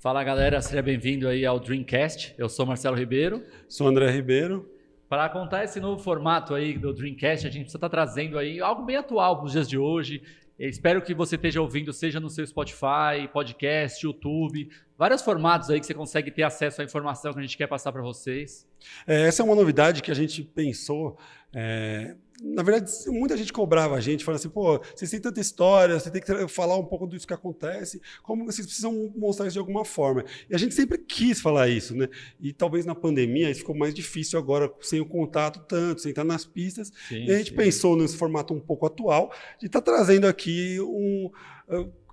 Fala 0.00 0.24
galera, 0.24 0.62
seja 0.62 0.80
bem-vindo 0.80 1.28
aí 1.28 1.44
ao 1.44 1.60
Dreamcast. 1.60 2.34
Eu 2.38 2.48
sou 2.48 2.64
Marcelo 2.64 2.96
Ribeiro. 2.96 3.44
Sou 3.68 3.86
André 3.86 4.10
Ribeiro. 4.10 4.66
Para 5.08 5.28
contar 5.28 5.64
esse 5.64 5.78
novo 5.78 6.02
formato 6.02 6.54
aí 6.54 6.78
do 6.78 6.94
Dreamcast, 6.94 7.46
a 7.46 7.50
gente 7.50 7.64
precisa 7.64 7.76
estar 7.76 7.88
tá 7.88 7.96
trazendo 7.96 8.38
aí 8.38 8.60
algo 8.60 8.82
bem 8.82 8.96
atual 8.96 9.36
para 9.36 9.46
os 9.46 9.52
dias 9.52 9.68
de 9.68 9.76
hoje. 9.76 10.22
Eu 10.58 10.70
espero 10.70 11.02
que 11.02 11.12
você 11.12 11.36
esteja 11.36 11.60
ouvindo, 11.60 11.92
seja 11.92 12.18
no 12.18 12.30
seu 12.30 12.46
Spotify, 12.46 13.28
podcast, 13.30 14.04
YouTube, 14.06 14.70
vários 14.96 15.20
formatos 15.20 15.68
aí 15.68 15.80
que 15.80 15.86
você 15.86 15.94
consegue 15.94 16.30
ter 16.30 16.44
acesso 16.44 16.80
à 16.80 16.84
informação 16.84 17.32
que 17.32 17.38
a 17.38 17.42
gente 17.42 17.58
quer 17.58 17.66
passar 17.66 17.92
para 17.92 18.00
vocês. 18.02 18.66
É, 19.06 19.22
essa 19.26 19.42
é 19.42 19.44
uma 19.44 19.54
novidade 19.54 20.02
que 20.02 20.10
a 20.10 20.14
gente 20.14 20.42
pensou. 20.42 21.18
É 21.52 22.14
na 22.42 22.62
verdade, 22.62 22.90
muita 23.08 23.36
gente 23.36 23.52
cobrava 23.52 23.94
a 23.94 24.00
gente, 24.00 24.24
falando 24.24 24.38
assim, 24.40 24.48
pô, 24.48 24.80
vocês 24.94 25.10
têm 25.10 25.20
tanta 25.20 25.40
história, 25.40 26.00
você 26.00 26.10
tem 26.10 26.22
que 26.22 26.48
falar 26.48 26.76
um 26.76 26.84
pouco 26.84 27.06
disso 27.06 27.26
que 27.26 27.34
acontece, 27.34 28.00
como 28.22 28.46
vocês 28.46 28.66
precisam 28.66 29.12
mostrar 29.14 29.46
isso 29.46 29.54
de 29.54 29.58
alguma 29.58 29.84
forma. 29.84 30.24
E 30.48 30.54
a 30.54 30.58
gente 30.58 30.74
sempre 30.74 30.96
quis 30.96 31.38
falar 31.38 31.68
isso, 31.68 31.94
né? 31.94 32.08
E 32.40 32.52
talvez 32.52 32.86
na 32.86 32.94
pandemia 32.94 33.50
isso 33.50 33.60
ficou 33.60 33.76
mais 33.76 33.94
difícil 33.94 34.38
agora, 34.38 34.72
sem 34.80 35.00
o 35.00 35.06
contato 35.06 35.60
tanto, 35.68 36.00
sem 36.00 36.10
estar 36.10 36.24
nas 36.24 36.46
pistas. 36.46 36.90
Sim, 37.08 37.26
e 37.26 37.30
a 37.30 37.36
gente 37.36 37.50
sim. 37.50 37.56
pensou 37.56 37.94
nesse 37.94 38.16
formato 38.16 38.54
um 38.54 38.60
pouco 38.60 38.86
atual, 38.86 39.30
de 39.58 39.66
estar 39.66 39.82
tá 39.82 39.92
trazendo 39.92 40.26
aqui 40.26 40.80
um 40.80 41.30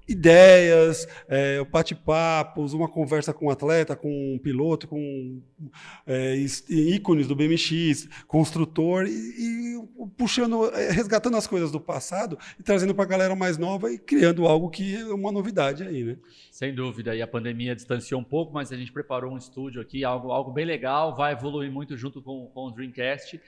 ideias, 0.08 1.08
é, 1.28 1.64
bate-papos, 1.66 2.74
uma 2.74 2.88
conversa 2.88 3.34
com 3.34 3.48
um 3.48 3.50
atleta, 3.50 3.96
com 3.96 4.36
um 4.36 4.40
piloto, 4.40 4.88
com 4.88 5.42
é, 6.06 6.36
ícones 6.70 7.28
do 7.28 7.36
BMX, 7.36 8.08
construtor, 8.28 9.06
e, 9.06 9.10
e, 9.12 9.88
puxando, 10.18 10.74
é, 10.74 10.92
resgatando 10.92 11.36
as 11.36 11.46
coisas 11.46 11.72
do 11.72 11.80
passado 11.80 12.38
e 12.60 12.64
trazendo 12.64 12.96
para 12.96 13.04
a 13.04 13.08
galera 13.08 13.36
mais 13.36 13.58
nova 13.58 13.92
e 13.92 13.98
criando 13.98 14.46
algo 14.46 14.70
que 14.70 14.96
é 14.96 15.06
uma 15.14 15.32
novidade 15.32 15.84
aí, 15.84 16.04
né? 16.04 16.18
Sem 16.52 16.74
dúvida, 16.74 17.16
e 17.16 17.22
a 17.22 17.28
pandemia 17.28 17.76
distanciou 17.76 18.22
um 18.22 18.24
pouco, 18.24 18.54
mas 18.54 18.72
a 18.72 18.78
gente 18.78 18.92
preparou 18.92 19.34
um 19.34 19.38
estúdio 19.38 19.82
aqui, 19.82 20.04
algo, 20.04 20.32
algo 20.32 20.52
bem 20.52 20.66
legal, 20.66 21.16
vai 21.16 21.34
evoluir 21.34 21.72
muito 21.72 21.98
junto 21.98 22.22
com, 22.22 22.48
com 22.48 22.68
o 22.68 22.72
Dreamcast. 22.72 23.40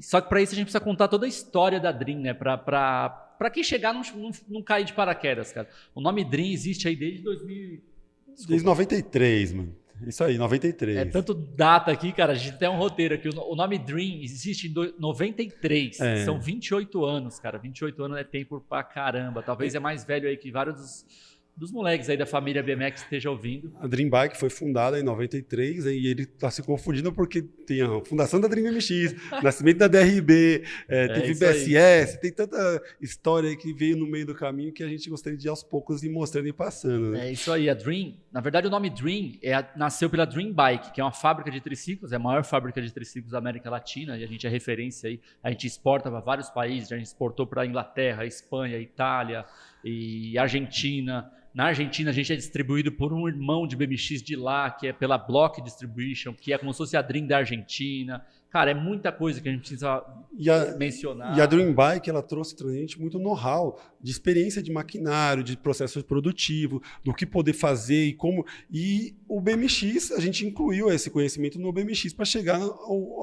Só 0.00 0.20
que 0.20 0.28
para 0.28 0.42
isso 0.42 0.52
a 0.52 0.56
gente 0.56 0.66
precisa 0.66 0.84
contar 0.84 1.08
toda 1.08 1.24
a 1.24 1.28
história 1.28 1.78
da 1.78 1.92
Dream, 1.92 2.20
né? 2.20 2.34
Para 2.34 3.23
para 3.38 3.50
quem 3.50 3.62
chegar 3.62 3.92
não, 3.92 4.02
não, 4.14 4.30
não, 4.48 4.62
cair 4.62 4.84
de 4.84 4.92
paraquedas, 4.92 5.52
cara. 5.52 5.68
O 5.94 6.00
nome 6.00 6.24
Dream 6.24 6.52
existe 6.52 6.88
aí 6.88 6.96
desde 6.96 7.22
2000. 7.22 7.80
Desculpa. 8.26 8.48
Desde 8.48 8.66
93, 8.66 9.52
mano. 9.52 9.76
Isso 10.06 10.24
aí, 10.24 10.36
93. 10.36 10.96
É 10.96 11.04
tanto 11.04 11.32
data 11.34 11.90
aqui, 11.90 12.12
cara. 12.12 12.32
A 12.32 12.34
gente 12.34 12.58
tem 12.58 12.68
um 12.68 12.76
roteiro 12.76 13.14
aqui. 13.14 13.28
O 13.28 13.54
nome 13.54 13.78
Dream 13.78 14.20
existe 14.22 14.68
em 14.68 14.74
93. 14.98 16.00
É. 16.00 16.24
São 16.24 16.40
28 16.40 17.04
anos, 17.04 17.38
cara. 17.38 17.58
28 17.58 18.02
anos 18.02 18.18
é 18.18 18.24
tempo 18.24 18.64
pra 18.68 18.82
caramba. 18.82 19.42
Talvez 19.42 19.74
é 19.74 19.78
mais 19.78 20.04
velho 20.04 20.28
aí 20.28 20.36
que 20.36 20.50
vários 20.50 20.76
dos 20.76 21.06
dos 21.56 21.70
moleques 21.70 22.08
aí 22.08 22.16
da 22.16 22.26
família 22.26 22.62
BMX 22.62 23.02
esteja 23.02 23.30
ouvindo. 23.30 23.72
A 23.78 23.86
Dream 23.86 24.10
Bike 24.10 24.36
foi 24.36 24.50
fundada 24.50 24.98
em 24.98 25.02
93 25.02 25.86
e 25.86 26.06
ele 26.06 26.22
está 26.22 26.50
se 26.50 26.62
confundindo 26.62 27.12
porque 27.12 27.42
tem 27.42 27.80
a 27.82 28.04
fundação 28.04 28.40
da 28.40 28.48
Dream 28.48 28.72
MX, 28.72 29.14
nascimento 29.42 29.78
da 29.78 29.88
DRB, 29.88 30.64
é, 30.88 31.04
é, 31.04 31.08
teve 31.08 31.34
BSS, 31.34 32.20
tem 32.20 32.32
tanta 32.32 32.82
história 33.00 33.48
aí 33.48 33.56
que 33.56 33.72
veio 33.72 33.96
no 33.96 34.06
meio 34.06 34.26
do 34.26 34.34
caminho 34.34 34.72
que 34.72 34.82
a 34.82 34.88
gente 34.88 35.08
gostaria 35.08 35.38
de 35.38 35.48
aos 35.48 35.62
poucos 35.62 36.02
ir 36.02 36.08
mostrando 36.08 36.48
e 36.48 36.52
passando. 36.52 37.10
Né? 37.10 37.28
É 37.28 37.32
isso 37.32 37.52
aí, 37.52 37.70
a 37.70 37.74
Dream, 37.74 38.14
na 38.34 38.40
verdade 38.40 38.66
o 38.66 38.70
nome 38.70 38.90
Dream 38.90 39.34
é 39.40 39.64
nasceu 39.76 40.10
pela 40.10 40.26
Dream 40.26 40.52
Bike, 40.52 40.90
que 40.90 41.00
é 41.00 41.04
uma 41.04 41.12
fábrica 41.12 41.52
de 41.52 41.60
triciclos, 41.60 42.10
é 42.10 42.16
a 42.16 42.18
maior 42.18 42.42
fábrica 42.42 42.82
de 42.82 42.92
triciclos 42.92 43.30
da 43.30 43.38
América 43.38 43.70
Latina 43.70 44.18
e 44.18 44.24
a 44.24 44.26
gente 44.26 44.44
é 44.44 44.50
referência 44.50 45.08
aí, 45.08 45.20
a 45.40 45.50
gente 45.50 45.68
exporta 45.68 46.10
para 46.10 46.18
vários 46.18 46.50
países, 46.50 46.90
a 46.90 46.96
gente 46.96 47.06
exportou 47.06 47.46
para 47.46 47.62
a 47.62 47.66
Inglaterra, 47.66 48.26
Espanha, 48.26 48.76
Itália 48.76 49.44
e 49.84 50.36
Argentina, 50.36 51.30
na 51.54 51.66
Argentina, 51.66 52.10
a 52.10 52.12
gente 52.12 52.32
é 52.32 52.36
distribuído 52.36 52.90
por 52.90 53.12
um 53.12 53.28
irmão 53.28 53.64
de 53.64 53.76
BMX 53.76 54.20
de 54.20 54.34
lá, 54.34 54.68
que 54.72 54.88
é 54.88 54.92
pela 54.92 55.16
Block 55.16 55.62
Distribution, 55.62 56.34
que 56.34 56.52
é 56.52 56.58
como 56.58 56.72
se 56.72 56.78
fosse 56.78 56.96
a 56.96 57.02
Dream 57.02 57.28
da 57.28 57.38
Argentina. 57.38 58.26
Cara, 58.54 58.70
é 58.70 58.74
muita 58.74 59.10
coisa 59.10 59.40
que 59.40 59.48
a 59.48 59.50
gente 59.50 59.62
precisa 59.62 60.00
e 60.38 60.48
a, 60.48 60.76
mencionar. 60.76 61.36
E 61.36 61.40
a 61.40 61.44
Dream 61.44 61.74
Bike, 61.74 62.08
ela 62.08 62.22
trouxe 62.22 62.54
para 62.54 62.68
a 62.68 62.72
gente 62.72 63.00
muito 63.00 63.18
know-how 63.18 63.80
de 64.00 64.12
experiência 64.12 64.62
de 64.62 64.70
maquinário, 64.70 65.42
de 65.42 65.56
processo 65.56 66.00
produtivo, 66.04 66.80
do 67.02 67.12
que 67.12 67.26
poder 67.26 67.52
fazer 67.52 68.04
e 68.04 68.12
como. 68.12 68.46
E 68.70 69.16
o 69.26 69.40
BMX, 69.40 70.12
a 70.12 70.20
gente 70.20 70.46
incluiu 70.46 70.88
esse 70.88 71.10
conhecimento 71.10 71.58
no 71.58 71.72
BMX 71.72 72.12
para 72.12 72.24
chegar 72.24 72.60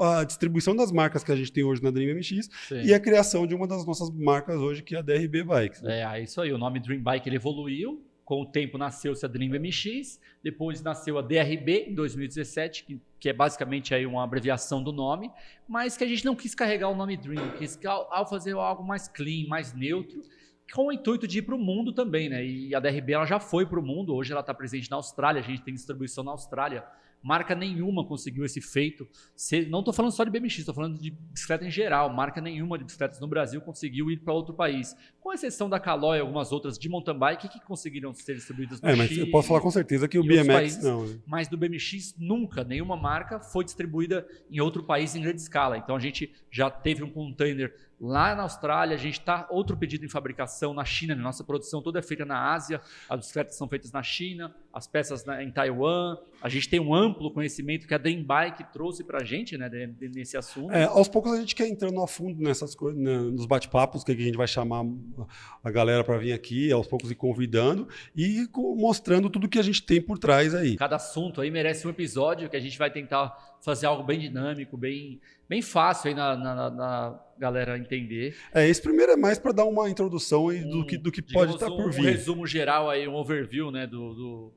à 0.01 0.25
distribuição 0.25 0.75
das 0.75 0.91
marcas 0.91 1.23
que 1.23 1.31
a 1.31 1.35
gente 1.37 1.53
tem 1.53 1.63
hoje 1.63 1.81
na 1.81 1.91
Dream 1.91 2.13
BMX 2.13 2.49
Sim. 2.67 2.81
e 2.83 2.93
a 2.93 2.99
criação 2.99 3.47
de 3.47 3.55
uma 3.55 3.65
das 3.65 3.85
nossas 3.85 4.09
marcas 4.09 4.57
hoje, 4.57 4.83
que 4.83 4.97
é 4.97 4.99
a 4.99 5.01
DRB 5.01 5.45
Bikes. 5.45 5.81
Né? 5.81 6.01
É, 6.01 6.19
é 6.19 6.23
isso 6.23 6.41
aí. 6.41 6.51
O 6.51 6.57
nome 6.57 6.81
Dream 6.81 7.01
Bike 7.01 7.29
ele 7.29 7.37
evoluiu 7.37 8.03
com 8.31 8.43
o 8.43 8.45
tempo 8.45 8.77
nasceu-se 8.77 9.25
a 9.25 9.27
Dream 9.27 9.51
MX, 9.59 10.17
depois 10.41 10.81
nasceu 10.81 11.19
a 11.19 11.21
DRB 11.21 11.87
em 11.89 11.93
2017, 11.93 12.85
que, 12.85 13.01
que, 13.19 13.27
é 13.27 13.33
basicamente 13.33 13.93
aí 13.93 14.05
uma 14.05 14.23
abreviação 14.23 14.81
do 14.81 14.93
nome, 14.93 15.29
mas 15.67 15.97
que 15.97 16.03
a 16.05 16.07
gente 16.07 16.23
não 16.23 16.33
quis 16.33 16.55
carregar 16.55 16.87
o 16.87 16.95
nome 16.95 17.17
Dream, 17.17 17.51
quis 17.57 17.77
ao, 17.85 18.07
ao 18.09 18.25
fazer 18.25 18.53
algo 18.53 18.85
mais 18.85 19.09
clean, 19.09 19.49
mais 19.49 19.73
neutro, 19.73 20.21
com 20.73 20.85
o 20.85 20.93
intuito 20.93 21.27
de 21.27 21.39
ir 21.39 21.41
para 21.41 21.55
o 21.55 21.57
mundo 21.57 21.91
também, 21.91 22.29
né? 22.29 22.41
E 22.45 22.73
a 22.73 22.79
DRB 22.79 23.11
ela 23.11 23.25
já 23.25 23.37
foi 23.37 23.65
para 23.65 23.77
o 23.77 23.83
mundo, 23.83 24.15
hoje 24.15 24.31
ela 24.31 24.39
está 24.39 24.53
presente 24.53 24.89
na 24.89 24.95
Austrália, 24.95 25.41
a 25.41 25.43
gente 25.43 25.61
tem 25.61 25.73
distribuição 25.73 26.23
na 26.23 26.31
Austrália. 26.31 26.85
Marca 27.21 27.53
nenhuma 27.53 28.05
conseguiu 28.05 28.43
esse 28.43 28.59
feito. 28.59 29.07
não 29.69 29.79
estou 29.79 29.93
falando 29.93 30.11
só 30.11 30.23
de 30.23 30.31
BMX, 30.31 30.59
estou 30.59 30.73
falando 30.73 30.99
de 30.99 31.11
bicicleta 31.11 31.65
em 31.65 31.71
geral. 31.71 32.09
Marca 32.09 32.41
nenhuma 32.41 32.77
de 32.77 32.83
bicicletas 32.83 33.19
no 33.19 33.27
Brasil 33.27 33.61
conseguiu 33.61 34.09
ir 34.09 34.17
para 34.17 34.33
outro 34.33 34.53
país. 34.53 34.95
Com 35.19 35.31
exceção 35.31 35.69
da 35.69 35.79
Caloi 35.79 36.17
e 36.17 36.21
algumas 36.21 36.51
outras 36.51 36.79
de 36.79 36.89
mountain 36.89 37.17
bike 37.17 37.47
que 37.47 37.59
conseguiram 37.61 38.13
ser 38.13 38.35
distribuídas 38.35 38.81
no 38.81 38.89
É, 38.89 38.95
mas 38.95 39.09
Chile, 39.09 39.21
eu 39.21 39.31
posso 39.31 39.47
falar 39.47 39.61
com 39.61 39.69
certeza 39.69 40.07
que 40.07 40.17
o 40.17 40.23
BMX 40.23 40.47
países, 40.47 40.83
não. 40.83 41.05
Né? 41.05 41.19
Mas 41.27 41.47
do 41.47 41.57
BMX 41.57 42.15
nunca, 42.17 42.63
nenhuma 42.63 42.97
marca 42.97 43.39
foi 43.39 43.63
distribuída 43.63 44.27
em 44.49 44.59
outro 44.59 44.83
país 44.83 45.15
em 45.15 45.21
grande 45.21 45.41
escala. 45.41 45.77
Então 45.77 45.95
a 45.95 45.99
gente 45.99 46.33
já 46.49 46.71
teve 46.71 47.03
um 47.03 47.09
container 47.09 47.73
Lá 48.01 48.33
na 48.33 48.41
Austrália, 48.41 48.95
a 48.95 48.99
gente 48.99 49.19
está 49.19 49.45
outro 49.51 49.77
pedido 49.77 50.03
em 50.03 50.09
fabricação 50.09 50.73
na 50.73 50.83
China. 50.83 51.13
Né? 51.13 51.21
Nossa 51.21 51.43
produção 51.43 51.83
toda 51.83 51.99
é 51.99 52.01
feita 52.01 52.25
na 52.25 52.51
Ásia, 52.51 52.81
as 53.07 53.19
bicicletas 53.19 53.55
são 53.55 53.67
feitas 53.67 53.91
na 53.91 54.01
China, 54.01 54.55
as 54.73 54.87
peças 54.87 55.23
na, 55.23 55.43
em 55.43 55.51
Taiwan. 55.51 56.17
A 56.41 56.49
gente 56.49 56.67
tem 56.67 56.79
um 56.79 56.95
amplo 56.95 57.31
conhecimento 57.31 57.87
que 57.87 57.93
a 57.93 57.99
Dream 57.99 58.23
Bike 58.23 58.63
trouxe 58.73 59.03
para 59.03 59.21
a 59.21 59.23
gente 59.23 59.55
né, 59.55 59.69
nesse 60.15 60.35
assunto. 60.35 60.71
É, 60.71 60.85
aos 60.85 61.07
poucos 61.07 61.31
a 61.31 61.39
gente 61.39 61.53
quer 61.53 61.67
entrando 61.67 62.01
a 62.01 62.07
fundo 62.07 62.41
nessas 62.41 62.73
coisas, 62.73 62.99
né, 62.99 63.19
nos 63.19 63.45
bate-papos, 63.45 64.03
que 64.03 64.11
a 64.11 64.15
gente 64.15 64.37
vai 64.37 64.47
chamar 64.47 64.83
a 65.63 65.69
galera 65.69 66.03
para 66.03 66.17
vir 66.17 66.33
aqui, 66.33 66.71
aos 66.71 66.87
poucos 66.87 67.11
ir 67.11 67.15
convidando 67.15 67.87
e 68.15 68.47
mostrando 68.77 69.29
tudo 69.29 69.47
que 69.47 69.59
a 69.59 69.63
gente 69.63 69.83
tem 69.83 70.01
por 70.01 70.17
trás 70.17 70.55
aí. 70.55 70.75
Cada 70.75 70.95
assunto 70.95 71.39
aí 71.39 71.51
merece 71.51 71.85
um 71.85 71.91
episódio 71.91 72.49
que 72.49 72.57
a 72.57 72.59
gente 72.59 72.79
vai 72.79 72.89
tentar 72.89 73.50
fazer 73.61 73.85
algo 73.85 74.03
bem 74.03 74.19
dinâmico, 74.19 74.75
bem, 74.75 75.21
bem 75.47 75.61
fácil 75.61 76.09
aí 76.09 76.15
na, 76.15 76.35
na, 76.35 76.69
na 76.69 77.19
galera 77.37 77.77
entender. 77.77 78.35
É, 78.53 78.67
esse 78.67 78.81
primeiro 78.81 79.11
é 79.11 79.15
mais 79.15 79.37
para 79.37 79.51
dar 79.51 79.65
uma 79.65 79.89
introdução 79.89 80.47
um, 80.47 80.69
do 80.69 80.85
que, 80.85 80.97
do 80.97 81.11
que 81.11 81.21
pode 81.21 81.53
estar 81.53 81.69
tá 81.69 81.75
por 81.75 81.91
vir. 81.91 82.01
Um 82.01 82.05
resumo 82.05 82.47
geral 82.47 82.89
aí, 82.89 83.07
um 83.07 83.15
overview, 83.15 83.71
né, 83.71 83.85
do, 83.85 84.13
do, 84.13 84.53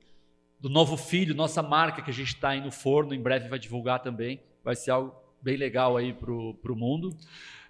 do 0.60 0.68
novo 0.70 0.96
filho, 0.96 1.34
nossa 1.34 1.62
marca 1.62 2.02
que 2.02 2.10
a 2.10 2.14
gente 2.14 2.34
está 2.34 2.50
aí 2.50 2.60
no 2.60 2.70
forno, 2.70 3.14
em 3.14 3.20
breve 3.20 3.48
vai 3.48 3.58
divulgar 3.58 4.02
também. 4.02 4.40
Vai 4.64 4.74
ser 4.74 4.92
algo 4.92 5.14
bem 5.40 5.56
legal 5.56 5.96
aí 5.96 6.14
para 6.14 6.32
o 6.32 6.76
mundo. 6.76 7.14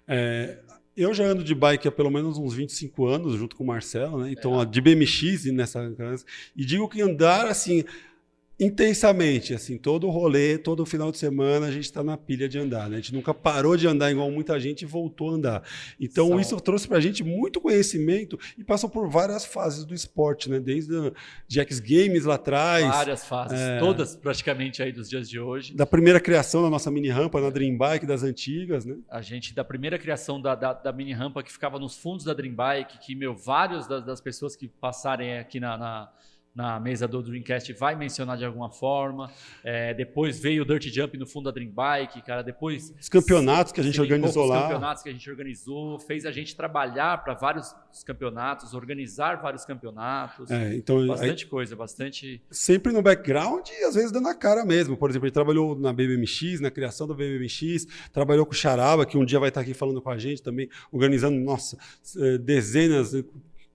É, 0.07 0.59
eu 0.95 1.13
já 1.13 1.25
ando 1.25 1.43
de 1.43 1.53
bike 1.53 1.89
há 1.89 1.91
pelo 1.91 2.09
menos 2.09 2.37
uns 2.37 2.53
25 2.53 3.05
anos, 3.05 3.35
junto 3.35 3.57
com 3.57 3.65
o 3.65 3.67
Marcelo, 3.67 4.23
né? 4.23 4.31
Então, 4.31 4.61
é. 4.61 4.65
de 4.65 4.79
BMX 4.79 5.45
nessa. 5.51 5.93
E 6.55 6.65
digo 6.65 6.87
que 6.87 7.01
andar 7.01 7.47
assim 7.47 7.83
intensamente, 8.59 9.53
assim, 9.53 9.77
todo 9.77 10.07
o 10.07 10.09
rolê, 10.09 10.57
todo 10.57 10.81
o 10.81 10.85
final 10.85 11.11
de 11.11 11.17
semana 11.17 11.67
a 11.67 11.71
gente 11.71 11.83
está 11.83 12.01
na 12.01 12.15
pilha 12.17 12.47
de 12.47 12.57
andar, 12.57 12.89
né? 12.89 12.97
A 12.97 12.99
gente 12.99 13.13
nunca 13.13 13.33
parou 13.33 13.75
de 13.75 13.85
andar 13.85 14.09
igual 14.11 14.31
muita 14.31 14.57
gente 14.59 14.83
e 14.83 14.85
voltou 14.85 15.31
a 15.31 15.33
andar. 15.33 15.63
Então 15.99 16.39
isso 16.39 16.59
trouxe 16.61 16.87
para 16.87 16.97
a 16.97 17.01
gente 17.01 17.23
muito 17.23 17.59
conhecimento 17.59 18.39
e 18.57 18.63
passou 18.63 18.89
por 18.89 19.09
várias 19.09 19.45
fases 19.45 19.83
do 19.83 19.93
esporte, 19.93 20.49
né? 20.49 20.59
Desde 20.59 20.95
a 20.95 21.11
Jacks 21.47 21.79
Games 21.79 22.23
lá 22.23 22.35
atrás. 22.35 22.87
Várias 22.87 23.25
fases, 23.25 23.59
é, 23.59 23.79
todas 23.79 24.15
praticamente 24.15 24.81
aí 24.81 24.91
dos 24.91 25.09
dias 25.09 25.29
de 25.29 25.37
hoje. 25.37 25.75
Da 25.75 25.85
primeira 25.85 26.19
criação 26.19 26.63
da 26.63 26.69
nossa 26.69 26.89
mini 26.89 27.09
rampa 27.09 27.41
na 27.41 27.49
Dream 27.49 27.77
Bike, 27.77 28.05
das 28.05 28.23
antigas, 28.23 28.85
né? 28.85 28.95
A 29.09 29.21
gente, 29.21 29.53
da 29.53 29.65
primeira 29.65 29.99
criação 29.99 30.41
da, 30.41 30.55
da, 30.55 30.71
da 30.71 30.93
mini 30.93 31.11
rampa 31.11 31.43
que 31.43 31.51
ficava 31.51 31.77
nos 31.77 31.97
fundos 31.97 32.23
da 32.23 32.33
Dream 32.33 32.55
Bike, 32.55 32.99
que, 32.99 33.15
meu, 33.15 33.35
vários 33.35 33.85
das, 33.85 34.05
das 34.05 34.21
pessoas 34.21 34.55
que 34.55 34.69
passarem 34.69 35.37
aqui 35.37 35.59
na, 35.59 35.77
na 35.77 36.09
na 36.55 36.79
mesa 36.79 37.07
do 37.07 37.21
Dreamcast 37.21 37.73
vai 37.73 37.95
mencionar 37.95 38.37
de 38.37 38.45
alguma 38.45 38.69
forma. 38.69 39.29
É, 39.61 39.93
depois 39.93 40.39
veio 40.39 40.63
o 40.63 40.65
Dirt 40.65 40.87
Jump 40.87 41.17
no 41.17 41.27
fundo 41.27 41.45
da 41.45 41.51
Dream 41.51 41.69
Bike, 41.69 42.21
cara. 42.21 42.41
Depois. 42.41 42.93
Os 42.99 43.09
campeonatos 43.09 43.73
que 43.73 43.81
a 43.81 43.83
gente 43.83 43.99
organizou 43.99 44.45
lá. 44.45 44.55
Os 44.55 44.63
campeonatos 44.63 45.03
que 45.03 45.09
a 45.09 45.11
gente 45.11 45.29
organizou, 45.29 45.99
fez 45.99 46.25
a 46.25 46.31
gente 46.31 46.55
trabalhar 46.55 47.23
para 47.23 47.33
vários 47.33 47.75
campeonatos, 48.05 48.73
organizar 48.73 49.41
vários 49.41 49.65
campeonatos. 49.65 50.49
É, 50.49 50.75
então, 50.75 51.05
bastante 51.05 51.43
aí, 51.43 51.49
coisa, 51.49 51.75
bastante. 51.75 52.41
Sempre 52.49 52.93
no 52.93 53.01
background 53.01 53.67
e 53.69 53.83
às 53.83 53.95
vezes 53.95 54.11
dando 54.11 54.29
a 54.29 54.35
cara 54.35 54.63
mesmo. 54.63 54.95
Por 54.95 55.09
exemplo, 55.09 55.27
ele 55.27 55.33
trabalhou 55.33 55.77
na 55.77 55.91
BBMX, 55.91 56.61
na 56.61 56.71
criação 56.71 57.05
da 57.05 57.13
BBMX, 57.13 57.85
trabalhou 58.13 58.45
com 58.45 58.53
o 58.53 58.55
Charaba, 58.55 59.05
que 59.05 59.17
um 59.17 59.25
dia 59.25 59.39
vai 59.39 59.49
estar 59.49 59.61
aqui 59.61 59.73
falando 59.73 60.01
com 60.01 60.09
a 60.09 60.17
gente 60.17 60.41
também, 60.41 60.69
organizando, 60.89 61.37
nossa, 61.37 61.77
eh, 62.17 62.37
dezenas 62.37 63.13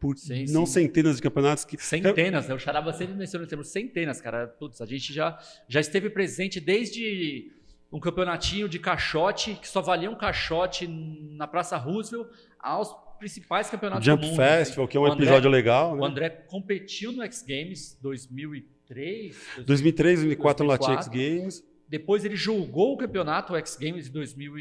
por 0.01 0.17
sim, 0.17 0.47
não 0.49 0.65
sim. 0.65 0.73
centenas 0.73 1.17
de 1.17 1.23
campeonatos 1.23 1.65
que 1.65 1.77
centenas 1.77 2.49
né? 2.49 2.55
o 2.55 2.59
Charaba 2.59 2.93
sempre 2.93 3.15
menciona 3.15 3.47
temos 3.47 3.69
centenas 3.69 4.21
cara 4.21 4.49
Putz, 4.49 4.81
a 4.81 4.87
gente 4.87 5.13
já 5.13 5.39
já 5.69 5.79
esteve 5.79 6.09
presente 6.09 6.59
desde 6.59 7.53
um 7.93 8.01
campeonatinho 8.01 8.67
de 8.67 8.79
caixote 8.79 9.55
que 9.55 9.69
só 9.69 9.83
valia 9.83 10.11
um 10.11 10.17
caixote 10.17 10.89
na 10.89 11.47
Praça 11.47 11.77
Roosevelt 11.77 12.29
aos 12.59 12.97
principais 13.19 13.69
campeonatos 13.69 14.07
Jump 14.07 14.23
do 14.23 14.29
mundo. 14.29 14.37
Festival 14.37 14.89
que 14.89 14.97
é 14.97 15.01
um 15.01 15.05
André, 15.05 15.25
episódio 15.25 15.51
legal 15.51 15.95
né? 15.95 16.01
o 16.01 16.05
André 16.05 16.31
competiu 16.31 17.13
no 17.13 17.23
X 17.23 17.45
Games 17.47 17.99
2003 18.01 19.37
2003 19.67 20.21
2004 20.21 20.65
no 20.65 20.71
Latin 20.71 20.93
X 20.93 21.09
Games 21.09 21.65
depois 21.87 22.25
ele 22.25 22.37
julgou 22.37 22.95
o 22.95 22.97
campeonato 22.97 23.55
X 23.55 23.77
Games 23.77 24.09
em 24.09 24.13
2000 24.13 24.55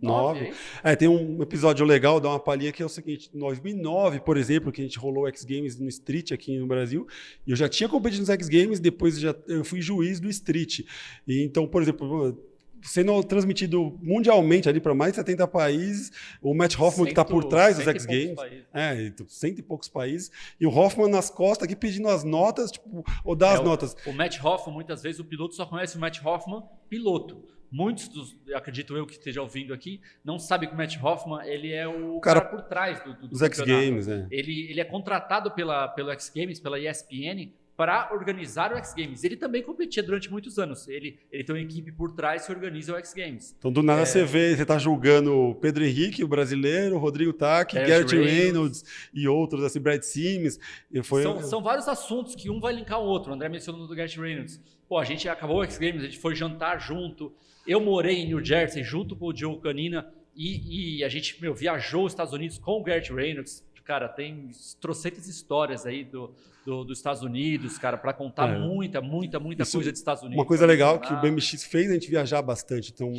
Nove. 0.00 0.52
É, 0.82 0.96
tem 0.96 1.08
um 1.08 1.42
episódio 1.42 1.84
legal, 1.84 2.20
dá 2.20 2.28
uma 2.28 2.40
palhinha, 2.40 2.72
que 2.72 2.82
é 2.82 2.86
o 2.86 2.88
seguinte: 2.88 3.30
em 3.34 3.38
2009, 3.38 4.20
por 4.20 4.36
exemplo, 4.36 4.72
que 4.72 4.80
a 4.80 4.84
gente 4.84 4.98
rolou 4.98 5.28
X 5.28 5.44
Games 5.44 5.78
no 5.78 5.88
Street 5.88 6.32
aqui 6.32 6.58
no 6.58 6.66
Brasil, 6.66 7.06
e 7.46 7.50
eu 7.50 7.56
já 7.56 7.68
tinha 7.68 7.88
competido 7.88 8.20
nos 8.20 8.30
X 8.30 8.48
Games, 8.48 8.80
depois 8.80 9.18
já, 9.18 9.34
eu 9.46 9.64
fui 9.64 9.80
juiz 9.80 10.20
do 10.20 10.28
Street. 10.28 10.80
E, 11.26 11.42
então, 11.42 11.66
por 11.66 11.82
exemplo, 11.82 12.38
sendo 12.82 13.22
transmitido 13.24 13.98
mundialmente 14.02 14.68
ali 14.68 14.80
para 14.80 14.94
mais 14.94 15.12
de 15.12 15.16
70 15.16 15.46
países. 15.48 16.12
O 16.40 16.54
Matt 16.54 16.78
Hoffman, 16.78 17.06
que 17.06 17.12
está 17.12 17.24
por 17.24 17.44
trás 17.44 17.76
dos 17.76 17.86
X 17.86 18.06
Games. 18.06 18.38
É, 18.72 19.06
então, 19.06 19.26
cento 19.28 19.58
e 19.58 19.62
poucos 19.62 19.88
países. 19.88 20.30
E 20.60 20.66
o 20.66 20.70
Hoffman 20.70 21.08
nas 21.08 21.30
costas 21.30 21.66
aqui 21.66 21.76
pedindo 21.76 22.08
as 22.08 22.24
notas, 22.24 22.70
tipo, 22.70 23.04
ou 23.24 23.36
dar 23.36 23.50
é, 23.50 23.54
as 23.54 23.60
o, 23.60 23.64
notas. 23.64 23.96
O 24.06 24.12
Matt 24.12 24.42
Hoffman, 24.42 24.74
muitas 24.74 25.02
vezes, 25.02 25.20
o 25.20 25.24
piloto 25.24 25.54
só 25.54 25.66
conhece 25.66 25.96
o 25.96 26.00
Matt 26.00 26.24
Hoffman 26.24 26.62
piloto. 26.88 27.59
Muitos 27.70 28.08
dos, 28.08 28.36
acredito 28.54 28.96
eu 28.96 29.06
que 29.06 29.12
esteja 29.12 29.40
ouvindo 29.40 29.72
aqui, 29.72 30.00
não 30.24 30.38
sabe 30.38 30.66
que 30.66 30.74
o 30.74 30.76
Matt 30.76 30.96
Hoffman 31.00 31.46
ele 31.46 31.72
é 31.72 31.86
o 31.86 32.18
cara, 32.20 32.40
cara 32.40 32.50
por 32.50 32.62
trás 32.62 33.02
do, 33.04 33.14
do, 33.14 33.28
dos 33.28 33.42
X 33.42 33.60
Games. 33.60 34.08
É. 34.08 34.26
Ele, 34.30 34.68
ele 34.70 34.80
é 34.80 34.84
contratado 34.84 35.52
pela, 35.52 35.86
pelo 35.86 36.10
X 36.10 36.32
Games, 36.34 36.58
pela 36.58 36.78
ESPN, 36.80 37.52
para 37.76 38.10
organizar 38.12 38.72
o 38.72 38.76
X 38.76 38.92
Games. 38.94 39.24
Ele 39.24 39.36
também 39.36 39.62
competia 39.62 40.02
durante 40.02 40.30
muitos 40.30 40.58
anos. 40.58 40.86
Ele, 40.86 41.18
ele 41.32 41.44
tem 41.44 41.54
uma 41.54 41.62
equipe 41.62 41.90
por 41.90 42.12
trás 42.12 42.44
que 42.44 42.52
organiza 42.52 42.92
o 42.92 42.96
X 42.96 43.14
Games. 43.14 43.54
Então, 43.58 43.72
do 43.72 43.82
nada 43.82 44.02
é... 44.02 44.04
você 44.04 44.24
vê, 44.24 44.54
você 44.54 44.62
está 44.62 44.78
julgando 44.78 45.34
o 45.34 45.54
Pedro 45.54 45.84
Henrique, 45.84 46.22
o 46.22 46.28
brasileiro, 46.28 46.96
o 46.96 46.98
Rodrigo 46.98 47.32
Tack, 47.32 47.74
Garrett 47.74 48.14
Reynolds. 48.14 48.42
Reynolds. 48.42 48.84
e 49.14 49.26
outros, 49.26 49.64
assim, 49.64 49.80
Brad 49.80 50.02
Sims. 50.02 50.58
Foi... 51.02 51.22
são, 51.22 51.42
são 51.42 51.62
vários 51.62 51.88
assuntos 51.88 52.34
que 52.34 52.50
um 52.50 52.60
vai 52.60 52.74
linkar 52.74 53.00
o 53.00 53.04
outro. 53.04 53.30
O 53.30 53.34
André 53.34 53.48
mencionou 53.48 53.86
do 53.86 53.94
Garrett 53.94 54.20
Reynolds. 54.20 54.60
Pô, 54.88 54.98
a 54.98 55.04
gente 55.04 55.28
acabou 55.28 55.60
o 55.60 55.64
X 55.64 55.78
Games, 55.78 56.02
a 56.02 56.06
gente 56.06 56.18
foi 56.18 56.34
jantar 56.34 56.80
junto. 56.80 57.32
Eu 57.66 57.80
morei 57.80 58.16
em 58.16 58.26
New 58.26 58.44
Jersey 58.44 58.82
junto 58.82 59.14
com 59.14 59.26
o 59.26 59.36
Joe 59.36 59.58
Canina 59.60 60.12
e, 60.34 60.98
e 60.98 61.04
a 61.04 61.08
gente 61.08 61.40
meu, 61.40 61.54
viajou 61.54 62.04
os 62.06 62.12
Estados 62.12 62.32
Unidos 62.32 62.58
com 62.58 62.72
o 62.72 62.82
Garrett 62.82 63.12
Reynolds. 63.12 63.64
Cara, 63.90 64.08
tem 64.08 64.52
trocentas 64.80 65.26
histórias 65.26 65.84
aí 65.84 66.04
do, 66.04 66.32
do, 66.64 66.84
dos 66.84 66.98
Estados 66.98 67.22
Unidos, 67.24 67.76
cara, 67.76 67.98
para 67.98 68.12
contar 68.12 68.48
é. 68.48 68.56
muita, 68.56 69.00
muita, 69.00 69.40
muita 69.40 69.64
Isso, 69.64 69.72
coisa 69.72 69.90
dos 69.90 69.98
Estados 69.98 70.22
Unidos. 70.22 70.38
Uma 70.38 70.46
coisa 70.46 70.64
legal 70.64 71.00
que 71.00 71.12
o 71.12 71.20
BMX 71.20 71.64
fez 71.64 71.90
a 71.90 71.94
gente 71.94 72.08
viajar 72.08 72.40
bastante. 72.40 72.92
Então, 72.94 73.12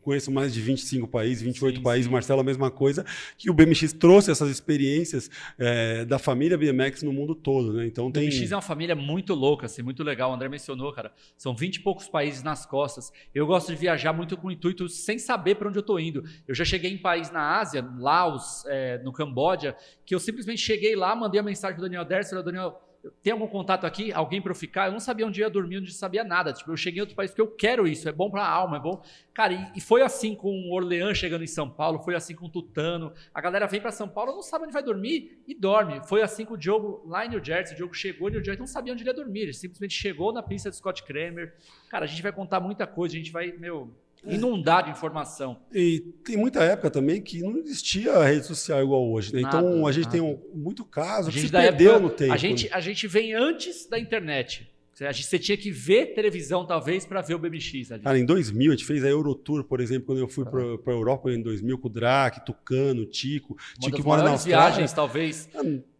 conheço 0.00 0.30
mais 0.30 0.54
de 0.54 0.60
25 0.60 1.08
países, 1.08 1.42
28 1.42 1.76
sim, 1.76 1.82
países, 1.82 2.06
sim. 2.06 2.12
Marcelo 2.12 2.40
a 2.40 2.44
mesma 2.44 2.70
coisa, 2.70 3.04
que 3.36 3.50
o 3.50 3.54
BMX 3.54 3.92
trouxe 3.92 4.30
essas 4.30 4.48
experiências 4.50 5.30
é, 5.58 6.04
da 6.04 6.18
família 6.18 6.56
BMX 6.56 7.02
no 7.02 7.12
mundo 7.12 7.34
todo, 7.34 7.72
né? 7.72 7.86
Então 7.86 8.10
tem... 8.10 8.28
O 8.28 8.30
BMX 8.30 8.52
é 8.52 8.56
uma 8.56 8.62
família 8.62 8.94
muito 8.94 9.34
louca, 9.34 9.66
assim, 9.66 9.82
muito 9.82 10.02
legal, 10.02 10.30
o 10.30 10.34
André 10.34 10.48
mencionou, 10.48 10.92
cara, 10.92 11.12
são 11.36 11.54
20 11.54 11.76
e 11.76 11.80
poucos 11.80 12.08
países 12.08 12.42
nas 12.42 12.64
costas, 12.64 13.12
eu 13.34 13.46
gosto 13.46 13.72
de 13.72 13.76
viajar 13.76 14.12
muito 14.12 14.36
com 14.36 14.48
o 14.48 14.50
intuito, 14.50 14.88
sem 14.88 15.18
saber 15.18 15.56
para 15.56 15.68
onde 15.68 15.78
eu 15.78 15.82
estou 15.82 15.98
indo, 15.98 16.24
eu 16.46 16.54
já 16.54 16.64
cheguei 16.64 16.92
em 16.92 16.98
país 16.98 17.30
na 17.30 17.58
Ásia, 17.58 17.84
Laos, 17.98 18.64
é, 18.66 18.98
no 18.98 19.12
Camboja, 19.12 19.76
que 20.06 20.14
eu 20.14 20.20
simplesmente 20.20 20.60
cheguei 20.60 20.94
lá, 20.94 21.16
mandei 21.16 21.40
a 21.40 21.42
mensagem 21.42 21.76
pro 21.76 21.84
Daniel 21.84 22.04
Derser, 22.04 22.42
Daniel 22.42 22.83
tem 23.22 23.32
algum 23.32 23.46
contato 23.46 23.86
aqui? 23.86 24.12
Alguém 24.12 24.40
para 24.40 24.50
eu 24.50 24.54
ficar? 24.54 24.86
Eu 24.86 24.92
não 24.92 25.00
sabia 25.00 25.26
onde 25.26 25.40
ia 25.40 25.50
dormir, 25.50 25.78
onde 25.78 25.92
sabia 25.92 26.24
nada. 26.24 26.52
Tipo, 26.52 26.72
eu 26.72 26.76
cheguei 26.76 26.98
em 26.98 27.00
outro 27.00 27.16
país 27.16 27.30
porque 27.30 27.42
eu 27.42 27.48
quero 27.48 27.86
isso, 27.86 28.08
é 28.08 28.12
bom 28.12 28.30
para 28.30 28.42
a 28.42 28.48
alma, 28.48 28.76
é 28.76 28.80
bom. 28.80 29.02
Cara, 29.32 29.52
e, 29.52 29.72
e, 29.76 29.80
foi 29.80 30.02
assim 30.02 30.34
com 30.34 30.48
o 30.48 30.72
Orleans 30.72 31.18
chegando 31.18 31.42
em 31.42 31.46
São 31.48 31.68
Paulo, 31.68 31.98
foi 31.98 32.14
assim 32.14 32.34
com 32.34 32.46
o 32.46 32.48
Tutano. 32.48 33.12
A 33.32 33.40
galera 33.40 33.66
vem 33.66 33.80
para 33.80 33.90
São 33.90 34.08
Paulo, 34.08 34.32
não 34.32 34.42
sabe 34.42 34.64
onde 34.64 34.72
vai 34.72 34.82
dormir 34.82 35.42
e 35.46 35.54
dorme. 35.54 36.00
Foi 36.06 36.22
assim 36.22 36.44
com 36.44 36.54
o 36.54 36.58
Diogo 36.58 37.02
lá 37.06 37.26
em 37.26 37.28
New 37.28 37.44
Jersey. 37.44 37.74
O 37.74 37.76
Diogo 37.76 37.94
chegou 37.94 38.28
em 38.28 38.32
New 38.32 38.44
Jersey, 38.44 38.60
não 38.60 38.66
sabia 38.66 38.92
onde 38.92 39.02
ele 39.02 39.10
ia 39.10 39.14
dormir. 39.14 39.40
Ele 39.40 39.52
simplesmente 39.52 39.94
chegou 39.94 40.32
na 40.32 40.42
pista 40.42 40.70
de 40.70 40.76
Scott 40.76 41.02
Kramer. 41.02 41.54
Cara, 41.88 42.04
a 42.04 42.08
gente 42.08 42.22
vai 42.22 42.32
contar 42.32 42.60
muita 42.60 42.86
coisa, 42.86 43.14
a 43.14 43.18
gente 43.18 43.32
vai, 43.32 43.52
meu, 43.52 43.92
inundar 44.26 44.84
de 44.84 44.90
informação. 44.90 45.56
E 45.72 46.00
tem 46.24 46.36
muita 46.36 46.62
época 46.62 46.90
também 46.90 47.20
que 47.20 47.40
não 47.40 47.58
existia 47.58 48.22
rede 48.22 48.46
social 48.46 48.82
igual 48.82 49.10
hoje. 49.10 49.34
Né? 49.34 49.42
Nada, 49.42 49.58
então 49.58 49.86
a 49.86 49.92
gente 49.92 50.04
nada. 50.04 50.12
tem 50.12 50.20
um, 50.20 50.38
muito 50.54 50.84
caso 50.84 51.30
que 51.30 51.40
se 51.40 51.48
perdeu 51.50 51.92
época, 51.92 52.08
no 52.08 52.10
tempo. 52.10 52.32
A 52.32 52.36
gente, 52.36 52.68
a 52.72 52.80
gente 52.80 53.06
vem 53.06 53.34
antes 53.34 53.86
da 53.88 53.98
internet. 53.98 54.70
Você 54.94 55.38
tinha 55.38 55.56
que 55.56 55.70
ver 55.70 56.14
televisão, 56.14 56.64
talvez, 56.64 57.04
para 57.04 57.20
ver 57.20 57.34
o 57.34 57.38
BMX 57.38 57.90
ali. 57.90 58.02
Cara, 58.02 58.18
em 58.18 58.24
2000, 58.24 58.72
a 58.72 58.74
gente 58.76 58.86
fez 58.86 59.04
a 59.04 59.08
Eurotour, 59.08 59.64
por 59.64 59.80
exemplo, 59.80 60.06
quando 60.06 60.18
eu 60.18 60.28
fui 60.28 60.44
para 60.44 60.62
a 60.62 60.96
Europa 60.96 61.30
em 61.32 61.42
2000, 61.42 61.78
com 61.78 61.88
o 61.88 61.90
Drac, 61.90 62.44
Tucano, 62.46 63.04
Tico. 63.04 63.56
Uma 63.82 63.90
Tico 63.90 64.06
mora 64.06 64.22
na 64.22 64.36
viagens, 64.36 64.92
talvez. 64.92 65.48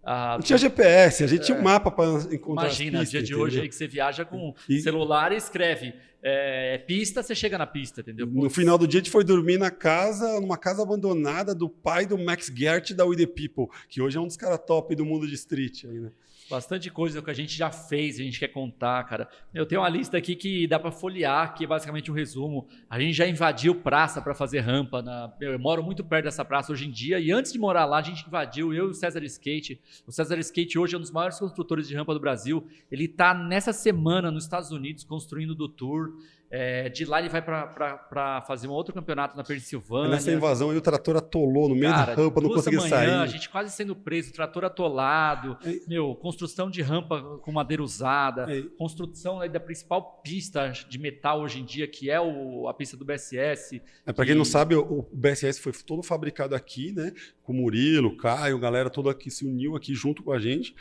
Ah, 0.06 0.34
não 0.36 0.44
tinha 0.44 0.58
GPS, 0.58 1.24
a 1.24 1.26
gente 1.26 1.40
é, 1.40 1.44
tinha 1.44 1.58
um 1.58 1.62
mapa 1.62 1.90
para 1.90 2.34
encontrar 2.34 2.64
Imagina, 2.64 3.00
pistas, 3.00 3.10
dia 3.10 3.22
de 3.22 3.34
hoje 3.34 3.60
aí 3.62 3.68
que 3.68 3.74
você 3.74 3.88
viaja 3.88 4.22
com 4.22 4.54
e, 4.68 4.78
celular 4.80 5.32
e 5.32 5.36
escreve 5.36 5.94
é, 6.26 6.78
pista, 6.78 7.22
você 7.22 7.34
chega 7.34 7.58
na 7.58 7.66
pista, 7.66 8.00
entendeu? 8.00 8.26
No 8.26 8.48
final 8.48 8.78
do 8.78 8.88
dia, 8.88 8.98
a 8.98 9.02
gente 9.02 9.10
foi 9.10 9.22
dormir 9.22 9.58
na 9.58 9.70
casa, 9.70 10.40
numa 10.40 10.56
casa 10.56 10.82
abandonada 10.82 11.54
do 11.54 11.68
pai 11.68 12.06
do 12.06 12.16
Max 12.16 12.50
Gert 12.54 12.92
da 12.94 13.04
We 13.04 13.16
The 13.16 13.26
People, 13.26 13.66
que 13.90 14.00
hoje 14.00 14.16
é 14.16 14.20
um 14.20 14.26
dos 14.26 14.36
caras 14.36 14.58
top 14.66 14.94
do 14.94 15.04
mundo 15.04 15.26
de 15.26 15.34
street. 15.34 15.84
Aí, 15.84 16.00
né? 16.00 16.10
Bastante 16.50 16.90
coisa 16.90 17.22
que 17.22 17.30
a 17.30 17.34
gente 17.34 17.56
já 17.56 17.70
fez, 17.70 18.20
a 18.20 18.22
gente 18.22 18.38
quer 18.38 18.48
contar, 18.48 19.02
cara. 19.04 19.28
Eu 19.52 19.64
tenho 19.64 19.80
uma 19.80 19.88
lista 19.88 20.18
aqui 20.18 20.36
que 20.36 20.66
dá 20.66 20.78
para 20.78 20.90
folhear, 20.90 21.54
que 21.54 21.64
é 21.64 21.66
basicamente 21.66 22.10
um 22.10 22.14
resumo. 22.14 22.68
A 22.88 23.00
gente 23.00 23.14
já 23.14 23.26
invadiu 23.26 23.74
praça 23.76 24.20
para 24.20 24.34
fazer 24.34 24.60
rampa. 24.60 25.00
Na... 25.00 25.32
Eu 25.40 25.58
moro 25.58 25.82
muito 25.82 26.04
perto 26.04 26.24
dessa 26.24 26.44
praça 26.44 26.70
hoje 26.70 26.86
em 26.86 26.90
dia, 26.90 27.18
e 27.18 27.32
antes 27.32 27.50
de 27.50 27.58
morar 27.58 27.86
lá, 27.86 27.98
a 27.98 28.02
gente 28.02 28.26
invadiu, 28.26 28.74
eu 28.74 28.88
e 28.88 28.90
o 28.90 28.94
César 28.94 29.24
Skate. 29.24 29.80
O 30.06 30.12
César 30.12 30.38
Skate 30.38 30.78
hoje 30.78 30.94
é 30.94 30.98
um 30.98 31.00
dos 31.00 31.10
maiores 31.10 31.38
construtores 31.38 31.88
de 31.88 31.94
rampa 31.96 32.12
do 32.12 32.20
Brasil. 32.20 32.66
Ele 32.92 33.06
está 33.06 33.32
nessa 33.32 33.72
semana 33.72 34.30
nos 34.30 34.44
Estados 34.44 34.70
Unidos 34.70 35.02
construindo 35.02 35.54
do 35.54 35.66
Tour. 35.66 36.12
É, 36.56 36.88
de 36.88 37.04
lá 37.04 37.18
ele 37.18 37.28
vai 37.28 37.42
para 37.42 38.40
fazer 38.46 38.68
um 38.68 38.70
outro 38.70 38.94
campeonato 38.94 39.36
na 39.36 39.42
Pensilvânia. 39.42 40.10
Nessa 40.10 40.30
invasão 40.30 40.70
aí 40.70 40.76
o 40.76 40.80
trator 40.80 41.16
atolou 41.16 41.68
no 41.68 41.74
meio 41.74 41.92
Cara, 41.92 42.14
da 42.14 42.22
rampa, 42.22 42.40
não 42.40 42.48
conseguia 42.48 42.78
manhã, 42.78 42.90
sair. 42.90 43.10
A 43.10 43.26
gente 43.26 43.48
quase 43.48 43.74
sendo 43.74 43.96
preso, 43.96 44.32
trator 44.32 44.64
atolado, 44.64 45.58
é. 45.64 45.80
meu, 45.88 46.14
construção 46.14 46.70
de 46.70 46.80
rampa 46.80 47.38
com 47.42 47.50
madeira 47.50 47.82
usada, 47.82 48.46
é. 48.48 48.62
construção 48.78 49.40
da 49.48 49.58
principal 49.58 50.20
pista 50.22 50.72
de 50.88 50.96
metal 50.96 51.40
hoje 51.40 51.58
em 51.58 51.64
dia, 51.64 51.88
que 51.88 52.08
é 52.08 52.20
o, 52.20 52.68
a 52.68 52.74
pista 52.74 52.96
do 52.96 53.04
BSS. 53.04 53.82
É, 54.06 54.12
para 54.12 54.24
que... 54.24 54.30
quem 54.30 54.38
não 54.38 54.44
sabe, 54.44 54.76
o, 54.76 55.00
o 55.00 55.08
BSS 55.12 55.60
foi 55.60 55.72
todo 55.72 56.04
fabricado 56.04 56.54
aqui, 56.54 56.92
né? 56.92 57.12
Com 57.42 57.52
o 57.52 57.56
Murilo, 57.56 58.16
Caio, 58.16 58.60
galera 58.60 58.88
toda 58.88 59.10
aqui 59.10 59.28
se 59.28 59.44
uniu 59.44 59.74
aqui 59.74 59.92
junto 59.92 60.22
com 60.22 60.30
a 60.30 60.38
gente 60.38 60.72